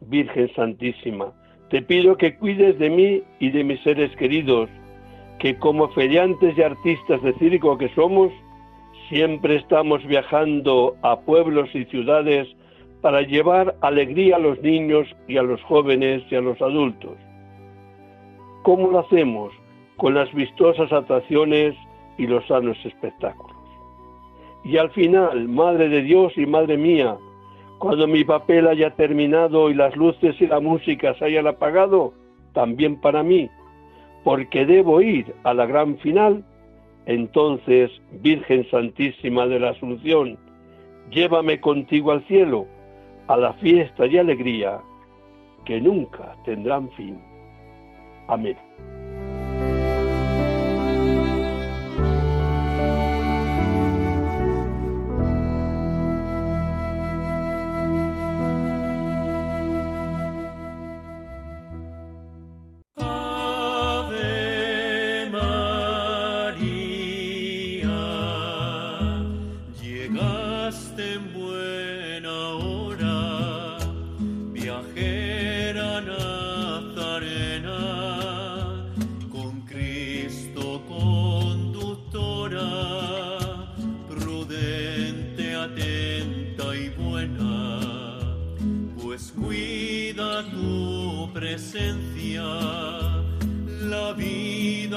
[0.00, 1.32] Virgen Santísima,
[1.70, 4.68] te pido que cuides de mí y de mis seres queridos,
[5.38, 8.32] que como feriantes y artistas de circo que somos,
[9.08, 12.48] siempre estamos viajando a pueblos y ciudades
[13.04, 17.12] para llevar alegría a los niños y a los jóvenes y a los adultos.
[18.62, 19.52] ¿Cómo lo hacemos?
[19.98, 21.74] Con las vistosas atracciones
[22.16, 23.58] y los sanos espectáculos.
[24.64, 27.18] Y al final, Madre de Dios y Madre mía,
[27.78, 32.14] cuando mi papel haya terminado y las luces y la música se hayan apagado,
[32.54, 33.50] también para mí,
[34.24, 36.42] porque debo ir a la gran final,
[37.04, 37.90] entonces,
[38.22, 40.38] Virgen Santísima de la Asunción,
[41.10, 42.66] llévame contigo al cielo
[43.28, 44.80] a la fiesta y alegría
[45.64, 47.18] que nunca tendrán fin.
[48.28, 48.56] Amén.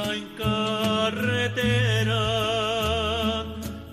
[0.04, 2.24] en carretera,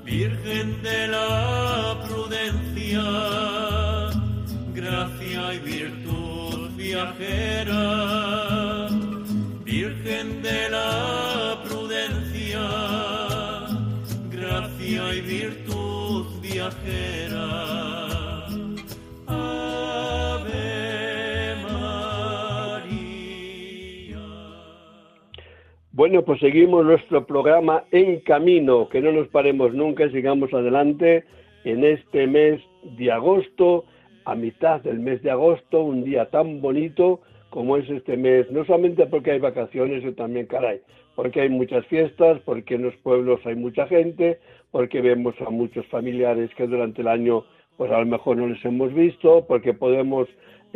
[0.05, 3.03] Virgen de la prudencia,
[4.75, 8.04] gracia y virtud viajera.
[25.97, 31.23] Bueno, pues seguimos nuestro programa En Camino, que no nos paremos nunca, sigamos adelante
[31.63, 32.61] en este mes
[32.99, 33.85] de agosto,
[34.25, 38.65] a mitad del mes de agosto, un día tan bonito como es este mes, no
[38.65, 40.81] solamente porque hay vacaciones, sino también, caray,
[41.15, 44.41] porque hay muchas fiestas, porque en los pueblos hay mucha gente,
[44.73, 47.45] porque vemos a muchos familiares que durante el año
[47.77, 50.29] pues a lo mejor no les hemos visto, porque podemos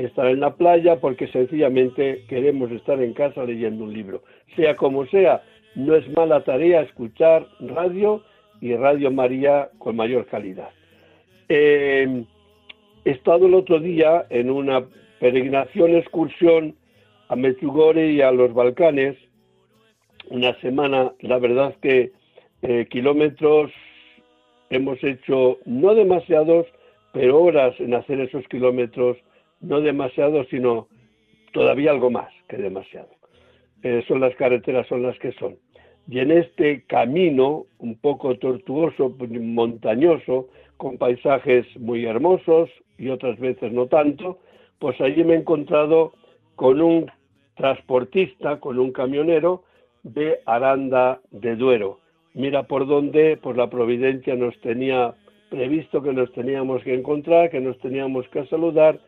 [0.04, 4.22] estar en la playa, porque sencillamente queremos estar en casa leyendo un libro.
[4.56, 5.42] Sea como sea,
[5.74, 8.22] no es mala tarea escuchar radio
[8.60, 10.70] y Radio María con mayor calidad.
[11.48, 12.24] Eh,
[13.04, 14.84] he estado el otro día en una
[15.20, 16.74] peregrinación, excursión
[17.28, 19.16] a Mechugore y a los Balcanes,
[20.30, 22.12] una semana, la verdad que
[22.62, 23.70] eh, kilómetros
[24.70, 26.66] hemos hecho no demasiados,
[27.12, 29.16] pero horas en hacer esos kilómetros,
[29.60, 30.88] no demasiados, sino
[31.52, 33.08] todavía algo más que demasiado.
[33.82, 35.56] Eh, son las carreteras, son las que son.
[36.08, 43.72] Y en este camino, un poco tortuoso, montañoso, con paisajes muy hermosos y otras veces
[43.72, 44.38] no tanto,
[44.78, 46.12] pues allí me he encontrado
[46.56, 47.10] con un
[47.56, 49.64] transportista, con un camionero
[50.02, 51.98] de Aranda de Duero.
[52.34, 55.14] Mira por dónde, pues la providencia nos tenía
[55.50, 59.00] previsto que nos teníamos que encontrar, que nos teníamos que saludar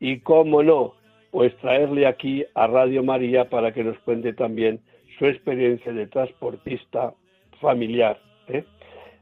[0.00, 0.94] y cómo no,
[1.30, 4.80] pues traerle aquí a Radio María para que nos cuente también
[5.18, 7.14] su experiencia de transportista
[7.60, 8.18] familiar.
[8.48, 8.64] ¿eh?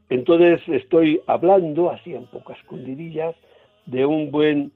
[0.09, 3.35] Entonces estoy hablando, así en pocas escondidillas,
[3.85, 4.71] de un buen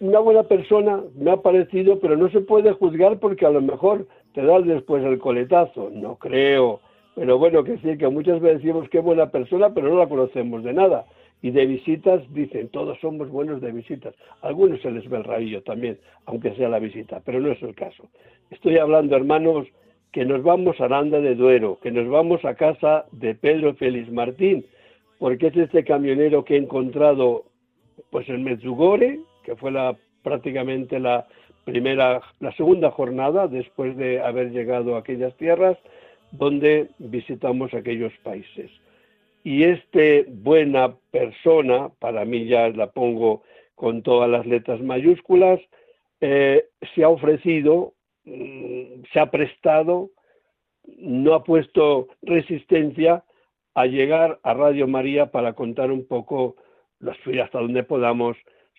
[0.00, 4.06] una buena persona, me ha parecido, pero no se puede juzgar porque a lo mejor
[4.32, 5.90] te das después el coletazo.
[5.92, 6.80] No creo.
[7.16, 10.62] Pero bueno, que sí, que muchas veces decimos que buena persona, pero no la conocemos
[10.62, 11.04] de nada.
[11.40, 14.14] Y de visitas dicen, todos somos buenos de visitas.
[14.42, 17.74] Algunos se les ve el rabillo también, aunque sea la visita, pero no es el
[17.74, 18.08] caso.
[18.50, 19.66] Estoy hablando, hermanos,
[20.12, 24.10] que nos vamos a Aranda de Duero, que nos vamos a casa de Pedro Félix
[24.10, 24.64] Martín,
[25.18, 27.44] porque es este camionero que he encontrado
[28.10, 31.26] pues en Mezugore, que fue la, prácticamente la
[31.64, 35.76] primera, la segunda jornada después de haber llegado a aquellas tierras,
[36.32, 38.70] donde visitamos aquellos países.
[39.44, 43.42] Y este buena persona, para mí ya la pongo
[43.74, 45.60] con todas las letras mayúsculas,
[46.20, 50.10] eh, se ha ofrecido, mm, se ha prestado,
[50.98, 53.24] no ha puesto resistencia
[53.74, 56.56] a llegar a Radio María para contar un poco,
[57.00, 58.36] hasta donde podamos,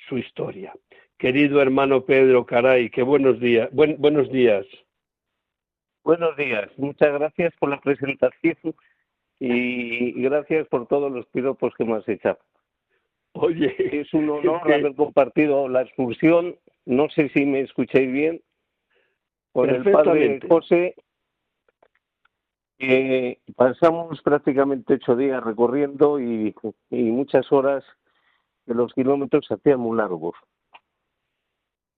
[0.07, 0.74] su historia.
[1.18, 3.70] Querido hermano Pedro Caray, qué buenos días.
[3.72, 4.66] buenos días.
[6.03, 6.70] Buenos días.
[6.78, 8.57] Muchas gracias por la presentación
[9.39, 12.39] y gracias por todos los piropos que me has echado.
[13.33, 16.55] Oye, es un honor haber compartido la excursión.
[16.85, 18.41] No sé si me escucháis bien.
[19.53, 20.95] Con el padre José.
[23.55, 26.53] pasamos prácticamente ocho días recorriendo y,
[26.89, 27.83] y muchas horas
[28.65, 30.35] que los kilómetros se hacían muy largos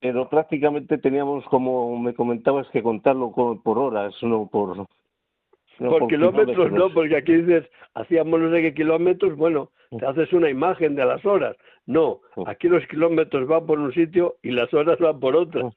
[0.01, 4.87] pero prácticamente teníamos, como me comentabas, que contarlo por horas, no por...
[5.89, 10.49] por, kilómetros, no, porque aquí dices, hacíamos no sé qué kilómetros, bueno, te haces una
[10.49, 11.57] imagen de las horas.
[11.85, 15.73] No, aquí los kilómetros van por un sitio y las horas van por otro.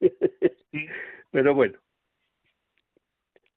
[1.30, 1.78] Pero bueno.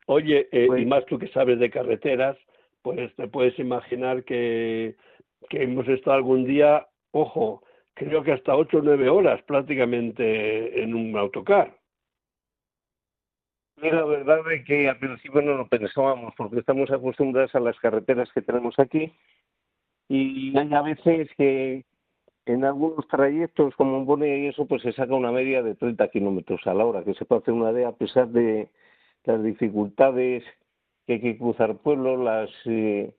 [0.07, 2.37] Oye, eh, y pues más tú que sabes de carreteras,
[2.81, 4.95] pues te puedes imaginar que,
[5.49, 7.63] que hemos estado algún día, ojo,
[7.93, 11.73] creo que hasta ocho o nueve horas prácticamente en un autocar.
[13.91, 18.31] La verdad es que al principio no lo pensábamos porque estamos acostumbrados a las carreteras
[18.31, 19.11] que tenemos aquí
[20.07, 21.83] y hay a veces que
[22.45, 26.07] en algunos trayectos como un Bone y eso pues se saca una media de 30
[26.09, 28.69] kilómetros a la hora, que se puede hacer una idea a pesar de
[29.25, 30.43] las dificultades
[31.05, 33.13] que hay que cruzar pueblos, las, eh,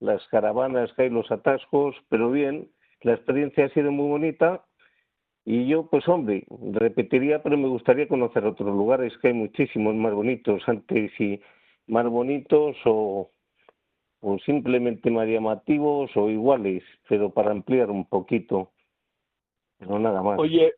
[0.00, 2.68] las caravanas que hay, los atascos, pero bien,
[3.02, 4.64] la experiencia ha sido muy bonita
[5.44, 10.14] y yo, pues hombre, repetiría, pero me gustaría conocer otros lugares que hay muchísimos más
[10.14, 11.40] bonitos antes y
[11.86, 13.30] más bonitos o,
[14.20, 18.72] o simplemente más llamativos o iguales, pero para ampliar un poquito,
[19.78, 20.38] pero nada más.
[20.38, 20.72] Oye,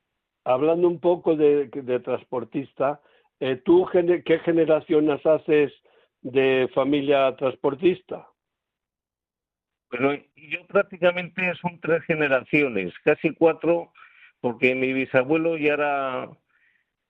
[0.44, 3.00] hablando un poco de, de transportista,
[3.38, 5.72] eh, ¿tú qué generaciones haces
[6.22, 8.26] de familia transportista?
[9.90, 13.92] Pero yo prácticamente son tres generaciones, casi cuatro,
[14.46, 16.30] porque mi bisabuelo ya era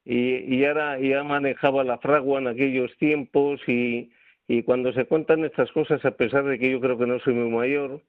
[0.07, 4.11] y, ahora ya manejaba la fragua en aquellos tiempos y,
[4.49, 7.35] y cuando se cuentan estas cosas, a pesar de que yo creo que no soy
[7.35, 8.01] muy mayor,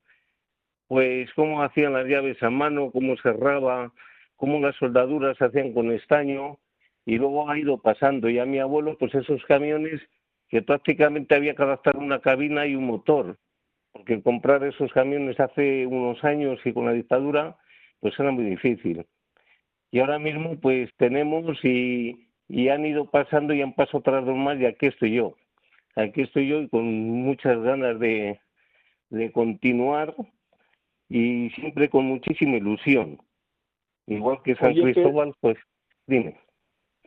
[0.88, 3.92] pues cómo hacían las llaves a mano, cómo cerraba,
[4.38, 6.58] cómo las soldaduras se hacían con estaño
[7.06, 8.30] y luego ha ido pasando.
[8.30, 10.00] Y a mi abuelo, pues esos camiones
[10.48, 13.38] que prácticamente había que adaptar una cabina y un motor
[13.92, 17.58] porque comprar esos camiones hace unos años y con la dictadura,
[18.00, 19.06] pues era muy difícil.
[19.92, 24.36] Y ahora mismo, pues tenemos y, y han ido pasando y han pasado otras dos
[24.36, 25.36] más y aquí estoy yo.
[25.96, 28.40] Aquí estoy yo y con muchas ganas de,
[29.10, 30.16] de continuar
[31.10, 33.18] y siempre con muchísima ilusión.
[34.06, 35.58] Igual que San Cristóbal, pues
[36.06, 36.38] dime.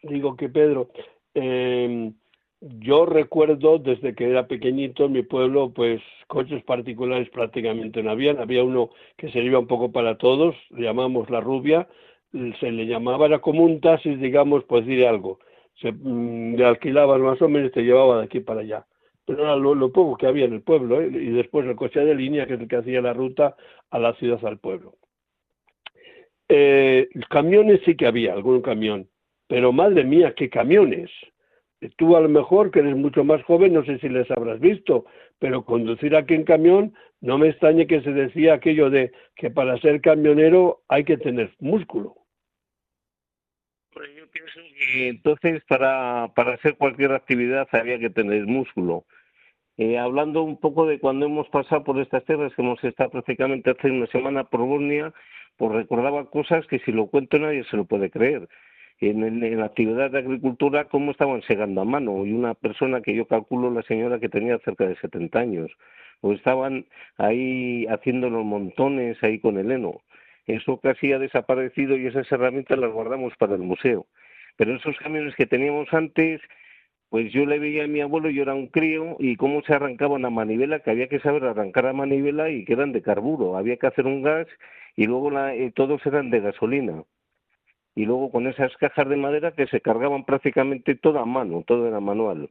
[0.03, 0.91] Digo que Pedro,
[1.35, 2.13] eh,
[2.61, 8.39] yo recuerdo desde que era pequeñito en mi pueblo, pues coches particulares prácticamente no habían.
[8.39, 11.89] Había uno que se iba un poco para todos, le llamamos la rubia,
[12.33, 15.39] se le llamaba, era como un taxi, digamos, pues decir algo.
[15.81, 18.87] Se mm, le alquilaban más o menos y te llevaba de aquí para allá.
[19.25, 21.09] Pero era lo, poco que había en el pueblo, ¿eh?
[21.13, 23.57] y después el coche de línea, que es el que hacía la ruta
[23.91, 24.95] a la ciudad, al pueblo.
[26.49, 29.09] Eh, camiones sí que había, algún camión,
[29.47, 31.11] pero madre mía, qué camiones
[31.97, 35.07] tú a lo mejor, que eres mucho más joven, no sé si les habrás visto,
[35.39, 39.79] pero conducir aquí en camión, no me extrañe que se decía aquello de que para
[39.79, 42.17] ser camionero hay que tener músculo.
[43.95, 49.05] Yo pienso que entonces para, para hacer cualquier actividad había que tener músculo.
[49.77, 53.71] Eh, hablando un poco de cuando hemos pasado por estas tierras, que hemos estado prácticamente
[53.71, 55.13] hace una semana por Bosnia,
[55.57, 58.49] pues recordaba cosas que si lo cuento nadie se lo puede creer.
[59.01, 63.27] En, la actividad de agricultura cómo estaban segando a mano y una persona que yo
[63.27, 65.71] calculo la señora que tenía cerca de 70 años.
[66.21, 66.87] O estaban
[67.17, 70.03] ahí haciendo los montones ahí con el heno
[70.55, 74.07] eso casi ha desaparecido y esas herramientas las guardamos para el museo.
[74.57, 76.41] Pero esos camiones que teníamos antes,
[77.09, 80.15] pues yo le veía a mi abuelo, yo era un crío, y cómo se arrancaba
[80.15, 83.77] una manivela, que había que saber arrancar la manivela y que eran de carburo, había
[83.77, 84.47] que hacer un gas
[84.97, 87.05] y luego la, eh, todos eran de gasolina.
[87.95, 91.89] Y luego con esas cajas de madera que se cargaban prácticamente toda a mano, todo
[91.89, 92.51] era manual.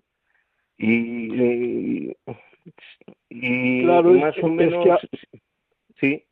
[0.77, 2.11] Y,
[3.29, 4.99] y, más o menos...
[5.99, 6.23] sí.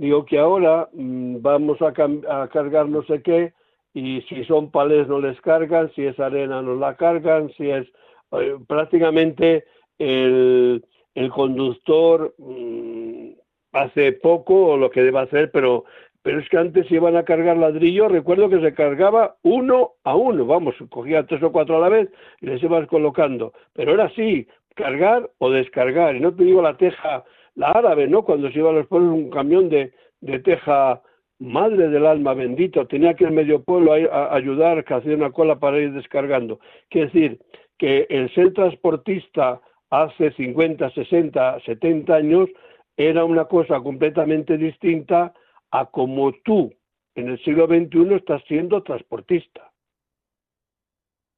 [0.00, 3.52] Digo que ahora mm, vamos a, a cargar no sé qué,
[3.92, 7.86] y si son palés no les cargan, si es arena no la cargan, si es
[8.32, 9.66] eh, prácticamente
[9.98, 10.82] el,
[11.14, 13.32] el conductor mm,
[13.72, 15.84] hace poco o lo que debe hacer, pero
[16.22, 20.46] pero es que antes iban a cargar ladrillo, recuerdo que se cargaba uno a uno,
[20.46, 22.08] vamos, cogía tres o cuatro a la vez
[22.40, 26.78] y les ibas colocando, pero era así, cargar o descargar, y no te digo la
[26.78, 27.22] teja,
[27.54, 28.24] la árabe, ¿no?
[28.24, 31.02] Cuando se iba a los pueblos un camión de, de teja
[31.38, 35.58] madre del alma bendito, tenía que el medio pueblo a, ayudar, que hacía una cola
[35.58, 36.60] para ir descargando.
[36.88, 37.40] Quiere decir
[37.78, 42.48] que el ser transportista hace 50, 60, 70 años
[42.96, 45.32] era una cosa completamente distinta
[45.70, 46.72] a como tú
[47.14, 49.72] en el siglo XXI estás siendo transportista.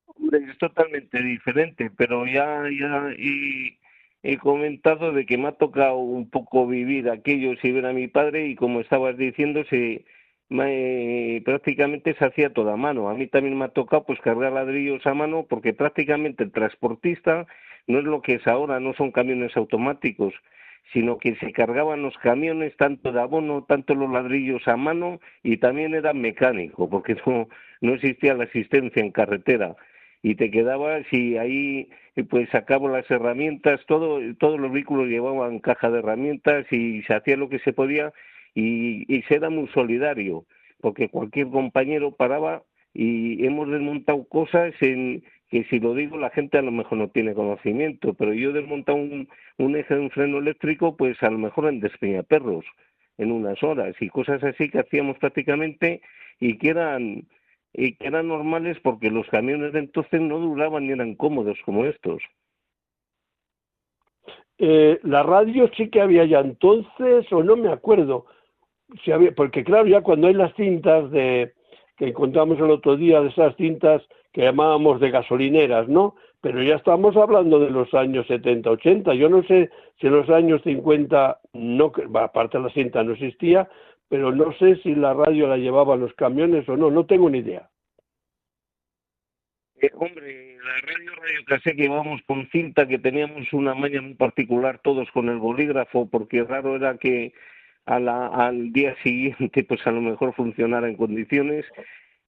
[0.06, 3.78] Hombre, es totalmente diferente, pero ya, ya, y
[4.22, 8.08] he comentado de que me ha tocado un poco vivir aquello si ver a mi
[8.08, 10.04] padre y como estabas diciendo se
[11.44, 13.08] prácticamente se hacía toda mano.
[13.08, 17.46] A mí también me ha tocado pues cargar ladrillos a mano porque prácticamente el transportista
[17.86, 20.34] no es lo que es ahora, no son camiones automáticos,
[20.92, 25.56] sino que se cargaban los camiones tanto de abono, tanto los ladrillos a mano y
[25.56, 27.48] también era mecánico porque no,
[27.80, 29.74] no existía la asistencia en carretera
[30.22, 31.90] y te quedabas y ahí
[32.30, 37.36] pues sacaba las herramientas, todo, todos los vehículos llevaban caja de herramientas y se hacía
[37.36, 38.12] lo que se podía
[38.54, 40.44] y, y se era muy solidario,
[40.80, 42.62] porque cualquier compañero paraba
[42.94, 47.08] y hemos desmontado cosas en que si lo digo la gente a lo mejor no
[47.08, 51.30] tiene conocimiento, pero yo he desmontado un, un eje de un freno eléctrico pues a
[51.30, 52.64] lo mejor en Despeñaperros
[53.18, 56.00] en unas horas y cosas así que hacíamos prácticamente
[56.40, 57.26] y que eran
[57.72, 61.84] y que eran normales porque los camiones de entonces no duraban ni eran cómodos como
[61.84, 62.22] estos.
[64.58, 68.26] Eh, la radio sí que había ya entonces, o no me acuerdo,
[69.04, 71.54] si había, porque claro, ya cuando hay las cintas de
[71.96, 74.02] que encontramos el otro día, de esas cintas
[74.32, 76.14] que llamábamos de gasolineras, ¿no?
[76.40, 79.14] Pero ya estamos hablando de los años 70, 80.
[79.14, 79.70] Yo no sé
[80.00, 83.68] si en los años 50, no, aparte la cinta no existía,
[84.12, 87.38] pero no sé si la radio la llevaba los camiones o no, no tengo ni
[87.38, 87.70] idea.
[89.80, 94.12] Eh, hombre, la radio Radio Casé que íbamos con cinta, que teníamos una maña muy
[94.12, 97.32] particular todos con el bolígrafo, porque raro era que
[97.86, 101.64] a la, al día siguiente pues a lo mejor funcionara en condiciones,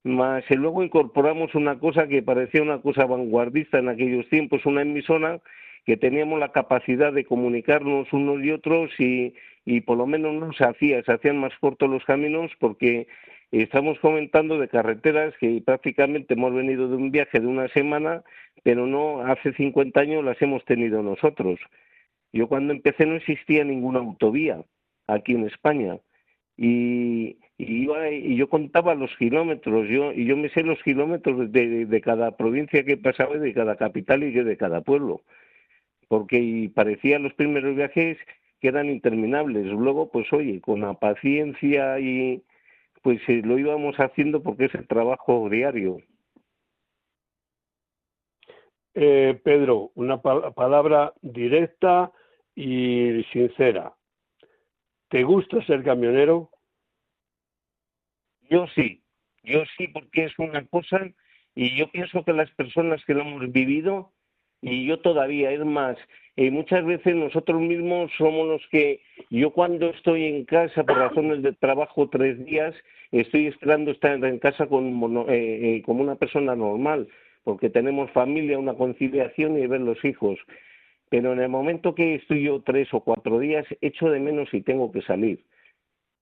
[0.05, 4.81] más y luego incorporamos una cosa que parecía una cosa vanguardista en aquellos tiempos, una
[4.81, 5.43] emisora
[5.85, 10.53] que teníamos la capacidad de comunicarnos unos y otros y, y por lo menos no
[10.53, 13.07] se hacía, se hacían más cortos los caminos porque
[13.53, 18.23] estamos comentando de carreteras que prácticamente hemos venido de un viaje de una semana,
[18.63, 21.61] pero no hace 50 años las hemos tenido nosotros.
[22.33, 24.65] Yo cuando empecé no existía ninguna autovía
[25.07, 25.99] aquí en España
[26.57, 31.85] y, y, y yo contaba los kilómetros, yo, y yo me sé los kilómetros de,
[31.85, 35.21] de cada provincia que pasaba, de cada capital y de cada pueblo
[36.09, 38.19] porque parecían los primeros viajes
[38.61, 39.67] que eran interminables.
[39.67, 42.43] Luego, pues oye, con la paciencia y
[43.03, 45.99] pues eh, lo íbamos haciendo porque es el trabajo diario.
[48.95, 52.13] Eh, Pedro, una palabra directa
[52.55, 53.93] y sincera.
[55.09, 56.51] ¿Te gusta ser camionero?
[58.49, 59.03] Yo sí,
[59.43, 61.01] yo sí, porque es una cosa
[61.55, 64.13] y yo pienso que las personas que lo hemos vivido
[64.65, 65.97] y yo todavía, es más,
[66.37, 69.01] eh, muchas veces nosotros mismos somos los que,
[69.31, 72.75] yo cuando estoy en casa por razones de trabajo tres días,
[73.13, 77.09] estoy esperando estar en casa como, eh, eh, como una persona normal,
[77.45, 80.39] porque tenemos familia, una conciliación y ver los hijos.
[81.11, 84.63] Pero en el momento que estoy yo tres o cuatro días, echo de menos y
[84.63, 85.45] tengo que salir.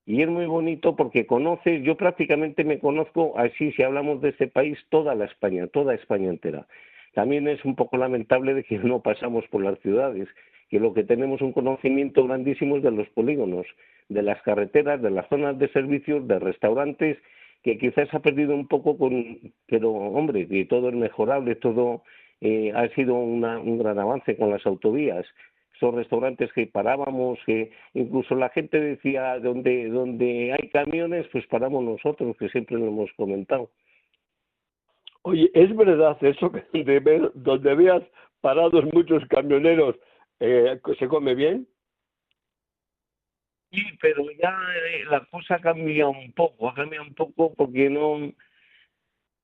[0.04, 4.48] Y es muy bonito porque conoces, yo prácticamente me conozco así, si hablamos de este
[4.48, 6.66] país, toda la España, toda España entera.
[7.14, 10.28] También es un poco lamentable de que no pasamos por las ciudades,
[10.68, 13.66] que lo que tenemos un conocimiento grandísimo es de los polígonos,
[14.08, 17.18] de las carreteras, de las zonas de servicios, de restaurantes,
[17.62, 22.02] que quizás ha perdido un poco con, pero hombre, que todo es mejorable, todo
[22.40, 25.24] eh, ha sido un gran avance con las autovías,
[25.76, 31.84] esos restaurantes que parábamos, que incluso la gente decía donde donde hay camiones, pues paramos
[31.84, 33.68] nosotros, que siempre lo hemos comentado.
[35.22, 36.64] Oye, ¿es verdad eso que
[37.34, 38.02] donde, veas
[38.40, 39.96] parados muchos camioneros
[40.40, 41.66] eh, se come bien?
[43.70, 48.32] Sí, pero ya eh, la cosa cambia un poco, ha cambiado un poco porque no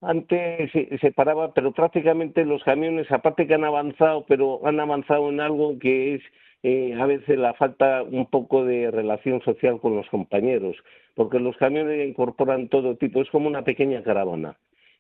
[0.00, 5.40] antes se, paraba, pero prácticamente los camiones, aparte que han avanzado, pero han avanzado en
[5.40, 6.22] algo que es
[6.62, 10.76] eh, a veces la falta un poco de relación social con los compañeros,
[11.14, 14.56] porque los camiones incorporan todo tipo, es como una pequeña caravana.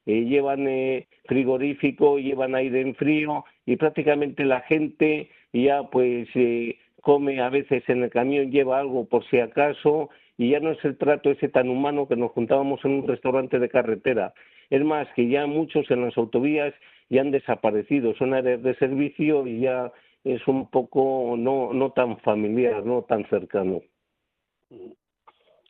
[0.08, 6.78] Eh, llevan eh, frigorífico, llevan aire en frío y prácticamente la gente ya pues eh,
[7.02, 10.82] come a veces en el camión, lleva algo por si acaso y ya no es
[10.82, 14.32] el trato ese tan humano que nos juntábamos en un restaurante de carretera.
[14.70, 16.72] Es más, que ya muchos en las autovías
[17.10, 19.92] ya han desaparecido, son áreas de servicio y ya
[20.24, 23.82] es un poco no, no tan familiar, no tan cercano.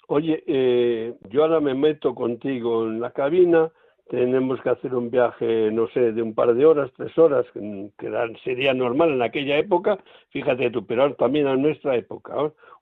[0.06, 3.72] Oye, eh, yo ahora me meto contigo en la cabina
[4.08, 8.38] tenemos que hacer un viaje, no sé, de un par de horas, tres horas, que
[8.42, 9.98] sería normal en aquella época,
[10.30, 12.34] fíjate tú, pero también en nuestra época,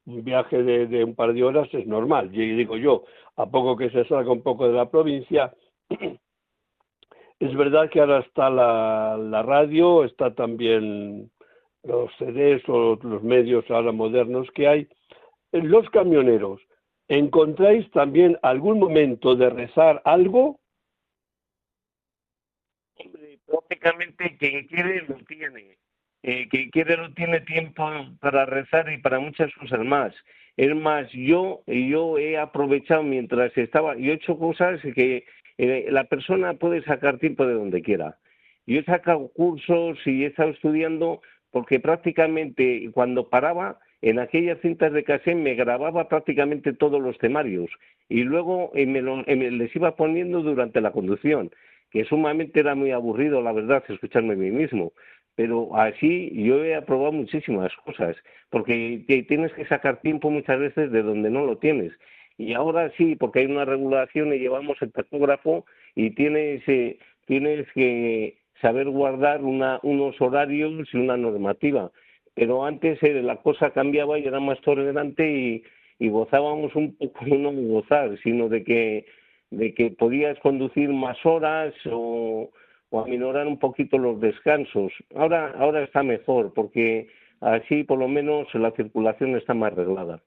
[0.06, 3.04] un viaje de, un par de horas es normal, y digo yo,
[3.36, 5.52] a poco que se salga un poco de la provincia,
[7.40, 11.30] es verdad que ahora está la, la radio, está también
[11.82, 14.88] los CDs o los medios ahora modernos que hay,
[15.50, 16.60] los camioneros,
[17.08, 20.60] ¿encontráis también algún momento de rezar algo?
[23.46, 25.76] Prácticamente quien quiere lo tiene.
[26.22, 27.88] Eh, quien quiere no tiene tiempo
[28.20, 30.14] para rezar y para muchas cosas más.
[30.56, 35.24] Es más, yo, yo he aprovechado mientras estaba, yo he hecho cosas que
[35.58, 38.18] eh, la persona puede sacar tiempo de donde quiera.
[38.66, 41.20] Yo he sacado cursos y he estado estudiando
[41.50, 47.70] porque prácticamente cuando paraba en aquellas cintas de cassette me grababa prácticamente todos los temarios
[48.08, 51.50] y luego eh, me, me les iba poniendo durante la conducción
[51.90, 54.92] que sumamente era muy aburrido, la verdad, escucharme a mí mismo.
[55.34, 58.16] Pero así yo he aprobado muchísimas cosas,
[58.50, 61.92] porque tienes que sacar tiempo muchas veces de donde no lo tienes.
[62.38, 65.64] Y ahora sí, porque hay una regulación y llevamos el tacógrafo
[65.94, 71.90] y tienes, eh, tienes que saber guardar una, unos horarios y una normativa.
[72.34, 75.62] Pero antes eh, la cosa cambiaba y era más tolerante y,
[75.98, 79.06] y gozábamos un poco, no gozar, sino de que
[79.50, 82.50] de que podías conducir más horas o,
[82.90, 84.92] o aminorar un poquito los descansos.
[85.14, 87.08] Ahora, ahora está mejor porque
[87.40, 90.22] así por lo menos la circulación está más arreglada.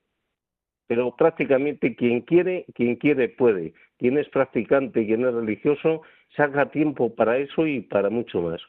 [0.88, 3.74] Pero prácticamente quien quiere, quien quiere puede.
[3.97, 6.01] Quien es practicante, quien es religioso,
[6.36, 8.61] saca tiempo para eso y para mucho más.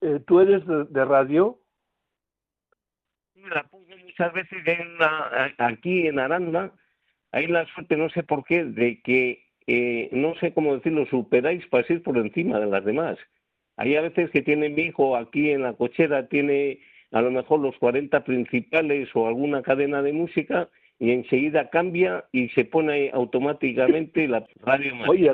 [0.00, 1.60] Eh, ¿Tú eres de, radio?
[3.34, 4.58] La pongo muchas veces
[5.58, 6.72] aquí en Aranda,
[7.34, 11.66] hay la suerte, no sé por qué, de que, eh, no sé cómo decirlo, superáis
[11.66, 13.18] para ir por encima de las demás.
[13.76, 16.78] Hay a veces que tiene mi hijo aquí en la cochera, tiene
[17.10, 20.68] a lo mejor los 40 principales o alguna cadena de música
[21.00, 25.10] y enseguida cambia y se pone automáticamente la Radio María.
[25.10, 25.32] Oye,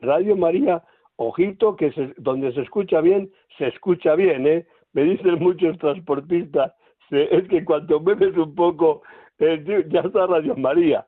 [0.00, 0.82] Radio María,
[1.16, 4.66] ojito, que donde se escucha bien, se escucha bien, ¿eh?
[4.94, 6.72] Me dicen muchos transportistas,
[7.10, 9.02] es que cuando bebes un poco,
[9.38, 11.06] eh, ya está Radio María.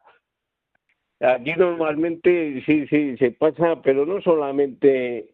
[1.25, 5.31] Aquí normalmente sí, sí, se pasa, pero no solamente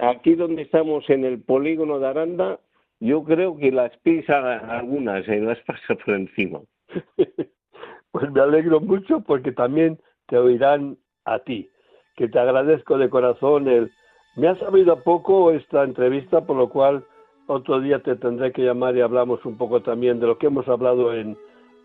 [0.00, 2.60] aquí donde estamos en el polígono de Aranda,
[3.00, 6.60] yo creo que las pisa algunas, y las pasa por encima.
[8.12, 11.68] pues me alegro mucho porque también te oirán a ti,
[12.16, 13.92] que te agradezco de corazón el...
[14.36, 17.04] Me ha sabido poco esta entrevista, por lo cual
[17.46, 20.66] otro día te tendré que llamar y hablamos un poco también de lo que hemos
[20.68, 21.36] hablado en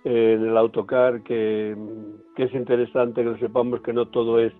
[0.03, 1.75] el autocar, que,
[2.37, 4.53] es interesante que lo sepamos que no todo es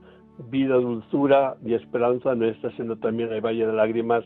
[0.49, 4.23] vida, dulzura y esperanza nuestra, sino también hay valle de lágrimas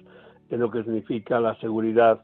[0.50, 2.24] en lo que significa la seguridad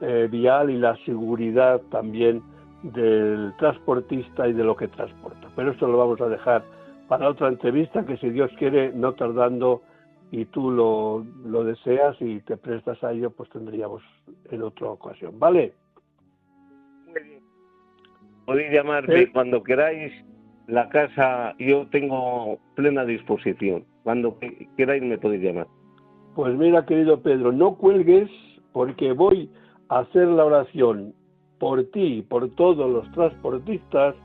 [0.00, 2.42] eh, vial y la seguridad también
[2.82, 5.48] del transportista y de lo que transporta.
[5.54, 6.64] Pero esto lo vamos a dejar
[7.08, 9.82] para otra entrevista que si Dios quiere, no tardando
[10.30, 14.02] y tú lo, lo deseas y te prestas a ello, pues tendríamos
[14.50, 15.38] en otra ocasión.
[15.38, 15.74] ¿Vale?
[18.50, 20.12] Podéis llamarme cuando queráis.
[20.66, 23.84] La casa yo tengo plena disposición.
[24.02, 24.36] Cuando
[24.76, 25.68] queráis me podéis llamar.
[26.34, 28.28] Pues mira, querido Pedro, no cuelgues
[28.72, 29.50] porque voy
[29.88, 31.14] a hacer la oración
[31.58, 34.16] por ti y por todos los transportistas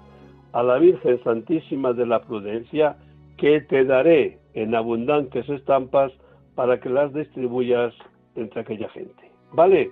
[0.53, 2.95] a la Virgen Santísima de la Prudencia,
[3.37, 6.11] que te daré en abundantes estampas
[6.55, 7.93] para que las distribuyas
[8.35, 9.31] entre aquella gente.
[9.51, 9.91] ¿Vale?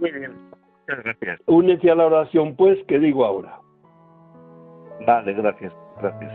[0.00, 0.49] Muy bien.
[0.90, 1.40] Muchas gracias.
[1.46, 3.60] Únete a la oración, pues, que digo ahora.
[5.06, 6.32] Vale, gracias, gracias.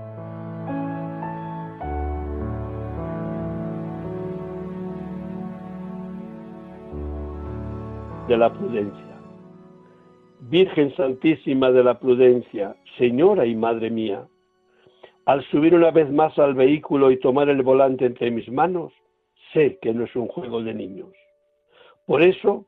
[8.29, 9.03] De la prudencia.
[10.39, 14.25] Virgen Santísima de la Prudencia, Señora y Madre mía,
[15.25, 18.93] al subir una vez más al vehículo y tomar el volante entre mis manos,
[19.53, 21.09] sé que no es un juego de niños.
[22.05, 22.67] Por eso,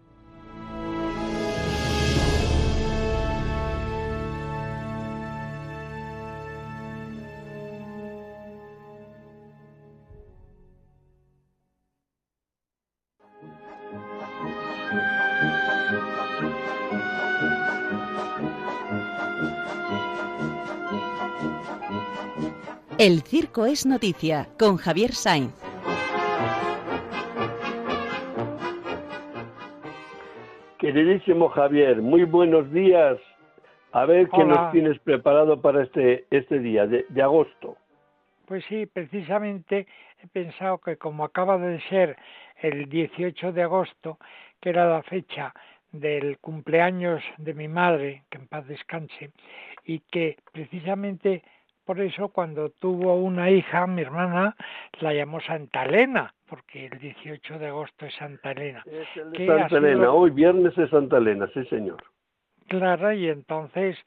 [23.03, 25.55] El Circo es Noticia con Javier Sainz.
[30.77, 33.17] Queridísimo Javier, muy buenos días.
[33.91, 37.75] A ver qué nos tienes preparado para este, este día de, de agosto.
[38.45, 39.87] Pues sí, precisamente
[40.23, 42.17] he pensado que como acaba de ser
[42.61, 44.19] el 18 de agosto,
[44.59, 45.55] que era la fecha
[45.91, 49.31] del cumpleaños de mi madre, que en paz descanse,
[49.85, 51.41] y que precisamente
[51.91, 54.55] por eso cuando tuvo una hija, mi hermana,
[55.01, 58.81] la llamó Santa Elena, porque el 18 de agosto es Santa Elena.
[58.85, 62.01] Es el Santa Elena, hoy viernes es Santa Elena, sí señor.
[62.69, 63.97] Claro, y entonces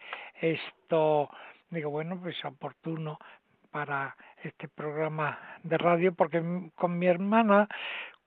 [0.40, 1.28] esto,
[1.68, 3.18] digo, bueno, pues oportuno
[3.70, 6.42] para este programa de radio, porque
[6.76, 7.68] con mi hermana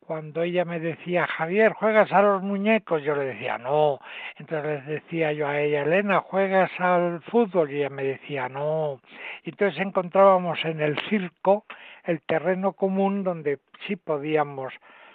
[0.07, 3.03] cuando ella me decía, Javier, ¿juegas a los muñecos?
[3.03, 3.99] Yo le decía, no.
[4.37, 7.69] Entonces le decía yo a ella, Elena, ¿juegas al fútbol?
[7.69, 9.01] Y ella me decía, no.
[9.43, 11.65] Entonces encontrábamos en el circo
[12.05, 14.73] el terreno común donde sí podíamos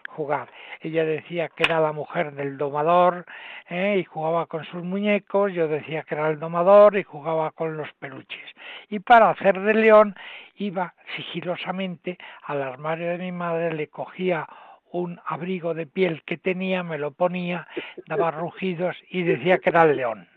[0.09, 0.49] jugar.
[0.83, 3.25] Ella decía que era la mujer del domador
[3.71, 3.97] ¿eh?
[3.99, 7.91] y jugaba con sus muñecos, yo decía que era el domador y jugaba con los
[7.95, 8.51] peluches.
[8.91, 10.15] Y para hacer de león
[10.57, 14.47] iba sigilosamente al armario de mi madre, le cogía
[14.93, 17.67] un abrigo de piel que tenía, me lo ponía,
[18.07, 20.29] daba rugidos y decía que era el león.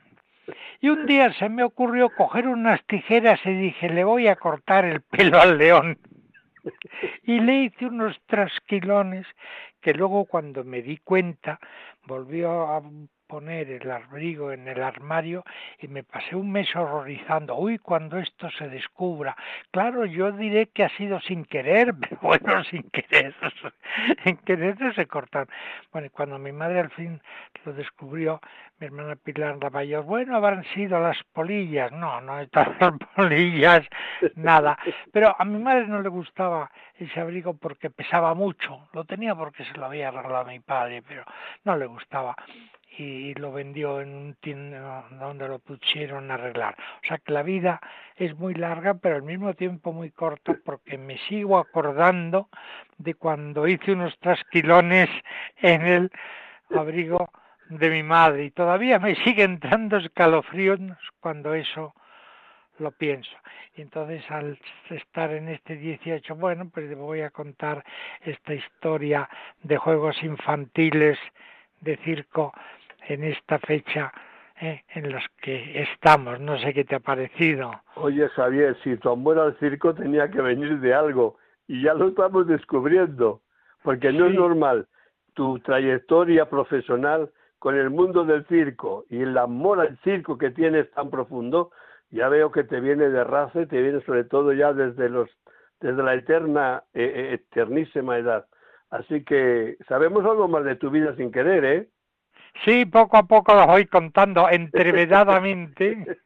[0.79, 4.85] Y un día se me ocurrió coger unas tijeras y dije, le voy a cortar
[4.85, 5.97] el pelo al león.
[7.23, 9.25] Y le hice unos trasquilones
[9.81, 11.59] que luego cuando me di cuenta
[12.05, 12.81] volvió a
[13.27, 15.43] poner el abrigo en el armario
[15.79, 17.55] y me pasé un mes horrorizando.
[17.55, 19.35] Uy, cuando esto se descubra.
[19.71, 23.35] Claro, yo diré que ha sido sin querer, pero bueno, sin querer.
[24.25, 25.47] en querer se cortan.
[25.91, 27.21] Bueno, y cuando mi madre al fin
[27.63, 28.39] lo descubrió,
[28.79, 31.91] mi hermana Pilar la mayor, bueno, habrán sido las polillas.
[31.91, 33.87] No, no están las polillas,
[34.35, 34.77] nada.
[35.11, 38.87] Pero a mi madre no le gustaba ese abrigo porque pesaba mucho.
[38.93, 41.23] Lo tenía porque se lo había arreglado mi padre, pero
[41.63, 42.35] no le gustaba
[42.97, 46.75] y lo vendió en un tienda donde lo pusieron a arreglar.
[47.03, 47.81] O sea que la vida
[48.15, 52.49] es muy larga, pero al mismo tiempo muy corta, porque me sigo acordando
[52.97, 55.09] de cuando hice unos trasquilones
[55.57, 56.11] en el
[56.75, 57.29] abrigo
[57.69, 60.79] de mi madre y todavía me sigue entrando escalofríos
[61.19, 61.93] cuando eso
[62.79, 63.35] lo pienso.
[63.75, 67.83] Y entonces al estar en este 18, bueno, pues voy a contar
[68.21, 69.29] esta historia
[69.63, 71.17] de juegos infantiles
[71.81, 72.53] de circo
[73.07, 74.11] en esta fecha
[74.61, 76.39] eh, en los que estamos.
[76.39, 77.71] No sé qué te ha parecido.
[77.95, 81.37] Oye, Javier, si tu amor al circo tenía que venir de algo
[81.67, 83.41] y ya lo estamos descubriendo,
[83.83, 84.87] porque no es normal
[85.33, 87.29] tu trayectoria profesional
[87.59, 91.71] con el mundo del circo y el amor al circo que tienes tan profundo,
[92.09, 95.29] ya veo que te viene de raza y te viene sobre todo ya desde los
[95.81, 98.45] desde la eterna eh, eh, eternísima edad.
[98.89, 101.89] Así que sabemos algo más de tu vida sin querer, ¿eh?
[102.63, 106.17] Sí, poco a poco los voy contando entrevedadamente.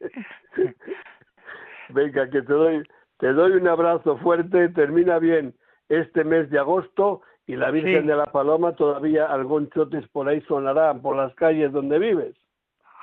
[1.88, 5.54] Venga, que te doy, te doy un abrazo fuerte, termina bien
[5.88, 10.40] este mes de agosto y la Virgen de la Paloma todavía algún chotes por ahí
[10.42, 12.36] sonará por las calles donde vives.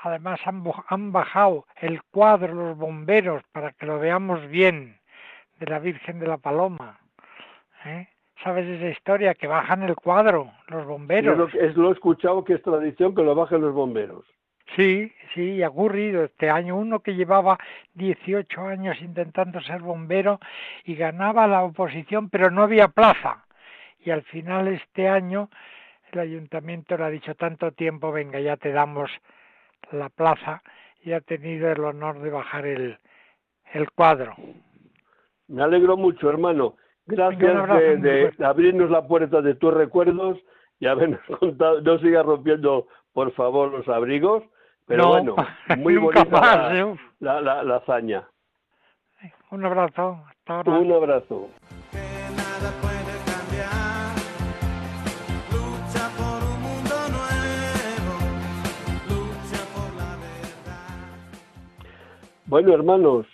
[0.04, 4.98] además han, bajado el cuadro los bomberos para que lo veamos bien
[5.60, 6.98] de la Virgen de la Paloma.
[7.84, 8.08] ¿eh?
[8.44, 9.34] ¿Sabes esa historia?
[9.34, 11.54] Que bajan el cuadro los bomberos.
[11.56, 14.26] Es lo, he escuchado que es tradición que lo bajen los bomberos.
[14.76, 16.76] Sí, sí, ha ocurrido este año.
[16.78, 17.58] Uno que llevaba
[17.96, 20.40] 18 años intentando ser bombero
[20.84, 23.46] y ganaba la oposición, pero no había plaza.
[24.00, 25.50] Y al final este año
[26.12, 29.10] el ayuntamiento le ha dicho tanto tiempo, venga, ya te damos
[29.92, 30.62] la plaza
[31.02, 32.98] y ha tenido el honor de bajar el,
[33.74, 34.36] el cuadro.
[35.48, 36.76] Me alegro mucho, hermano.
[37.08, 40.38] Gracias de, abrirnos la puerta de tus recuerdos
[40.80, 41.82] y habernos contado.
[41.82, 44.44] No sigas rompiendo, por favor, los abrigos,
[44.86, 45.36] pero bueno,
[45.78, 46.26] muy bonita
[47.20, 48.28] la, la, la, hazaña.
[49.52, 50.22] Un abrazo.
[50.48, 51.50] Un abrazo.
[62.48, 63.26] Bueno, hermanos,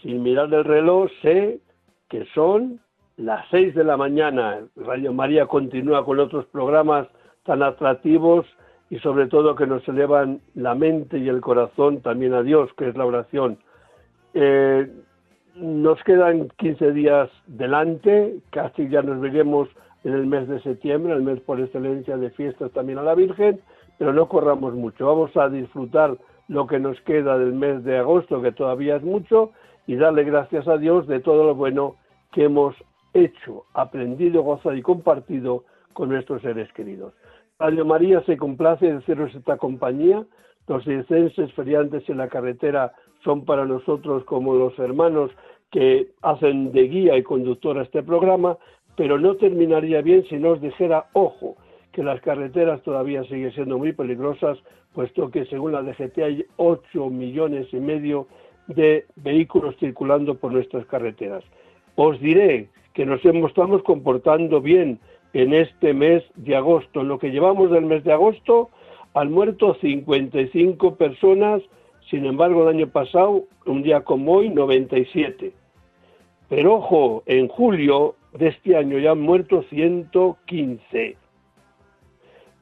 [0.00, 1.60] sin mirar el reloj, sé
[2.08, 2.83] que son
[3.16, 4.60] las seis de la mañana.
[4.76, 7.06] Radio María continúa con otros programas
[7.44, 8.46] tan atractivos
[8.90, 12.88] y sobre todo que nos elevan la mente y el corazón también a Dios, que
[12.88, 13.58] es la oración.
[14.34, 14.90] Eh,
[15.56, 19.68] nos quedan 15 días delante, casi ya nos veremos
[20.02, 23.60] en el mes de septiembre, el mes por excelencia de fiestas también a la Virgen,
[23.98, 28.42] pero no corramos mucho, vamos a disfrutar lo que nos queda del mes de agosto,
[28.42, 29.52] que todavía es mucho,
[29.86, 31.94] y darle gracias a Dios de todo lo bueno
[32.32, 32.74] que hemos
[33.14, 37.14] hecho, aprendido, gozado y compartido con nuestros seres queridos.
[37.58, 40.24] Radio María se complace de haceros esta compañía.
[40.66, 42.92] Los circenses feriantes en la carretera
[43.22, 45.30] son para nosotros como los hermanos
[45.70, 48.58] que hacen de guía y conductor a este programa,
[48.96, 51.56] pero no terminaría bien si nos dijera, ojo,
[51.92, 54.58] que las carreteras todavía siguen siendo muy peligrosas,
[54.92, 58.26] puesto que según la DGT hay 8 millones y medio
[58.66, 61.44] de vehículos circulando por nuestras carreteras.
[61.96, 65.00] Os diré que nos estamos comportando bien
[65.32, 67.00] en este mes de agosto.
[67.00, 68.70] En lo que llevamos del mes de agosto
[69.14, 71.60] han muerto 55 personas,
[72.08, 75.52] sin embargo el año pasado, un día como hoy, 97.
[76.48, 81.16] Pero ojo, en julio de este año ya han muerto 115.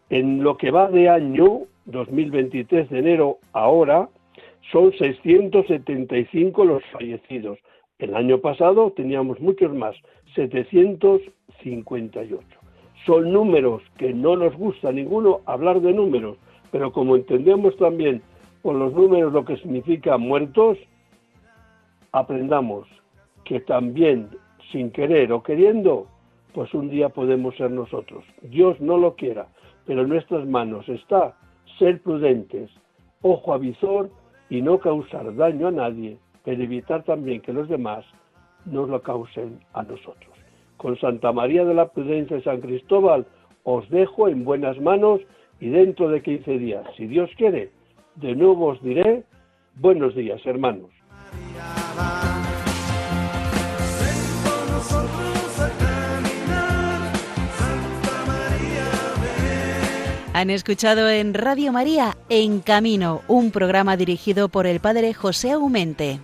[0.09, 4.09] En lo que va de año, 2023 de enero ahora,
[4.71, 7.59] son 675 los fallecidos.
[7.99, 9.95] El año pasado teníamos muchos más,
[10.35, 12.47] 758.
[13.07, 16.39] Son números que no nos gusta ninguno hablar de números,
[16.71, 18.23] pero como entendemos también
[18.63, 20.79] por los números lo que significa muertos,
[22.13, 22.87] aprendamos
[23.45, 24.29] que también
[24.71, 26.07] sin querer o queriendo,
[26.55, 28.25] pues un día podemos ser nosotros.
[28.43, 29.49] Dios no lo quiera,
[29.87, 31.35] pero en nuestras manos está
[31.79, 32.71] ser prudentes,
[33.23, 34.11] ojo a visor
[34.49, 38.05] y no causar daño a nadie, pero evitar también que los demás
[38.67, 40.33] nos lo causen a nosotros.
[40.77, 43.27] Con Santa María de la Prudencia y San Cristóbal
[43.65, 45.21] os dejo en buenas manos
[45.61, 47.71] y dentro de 15 días, si Dios quiere,
[48.17, 49.25] de nuevo os diré
[49.77, 50.91] buenos días, hermanos.
[60.35, 66.21] Han escuchado en Radio María En Camino, un programa dirigido por el padre José Aumente.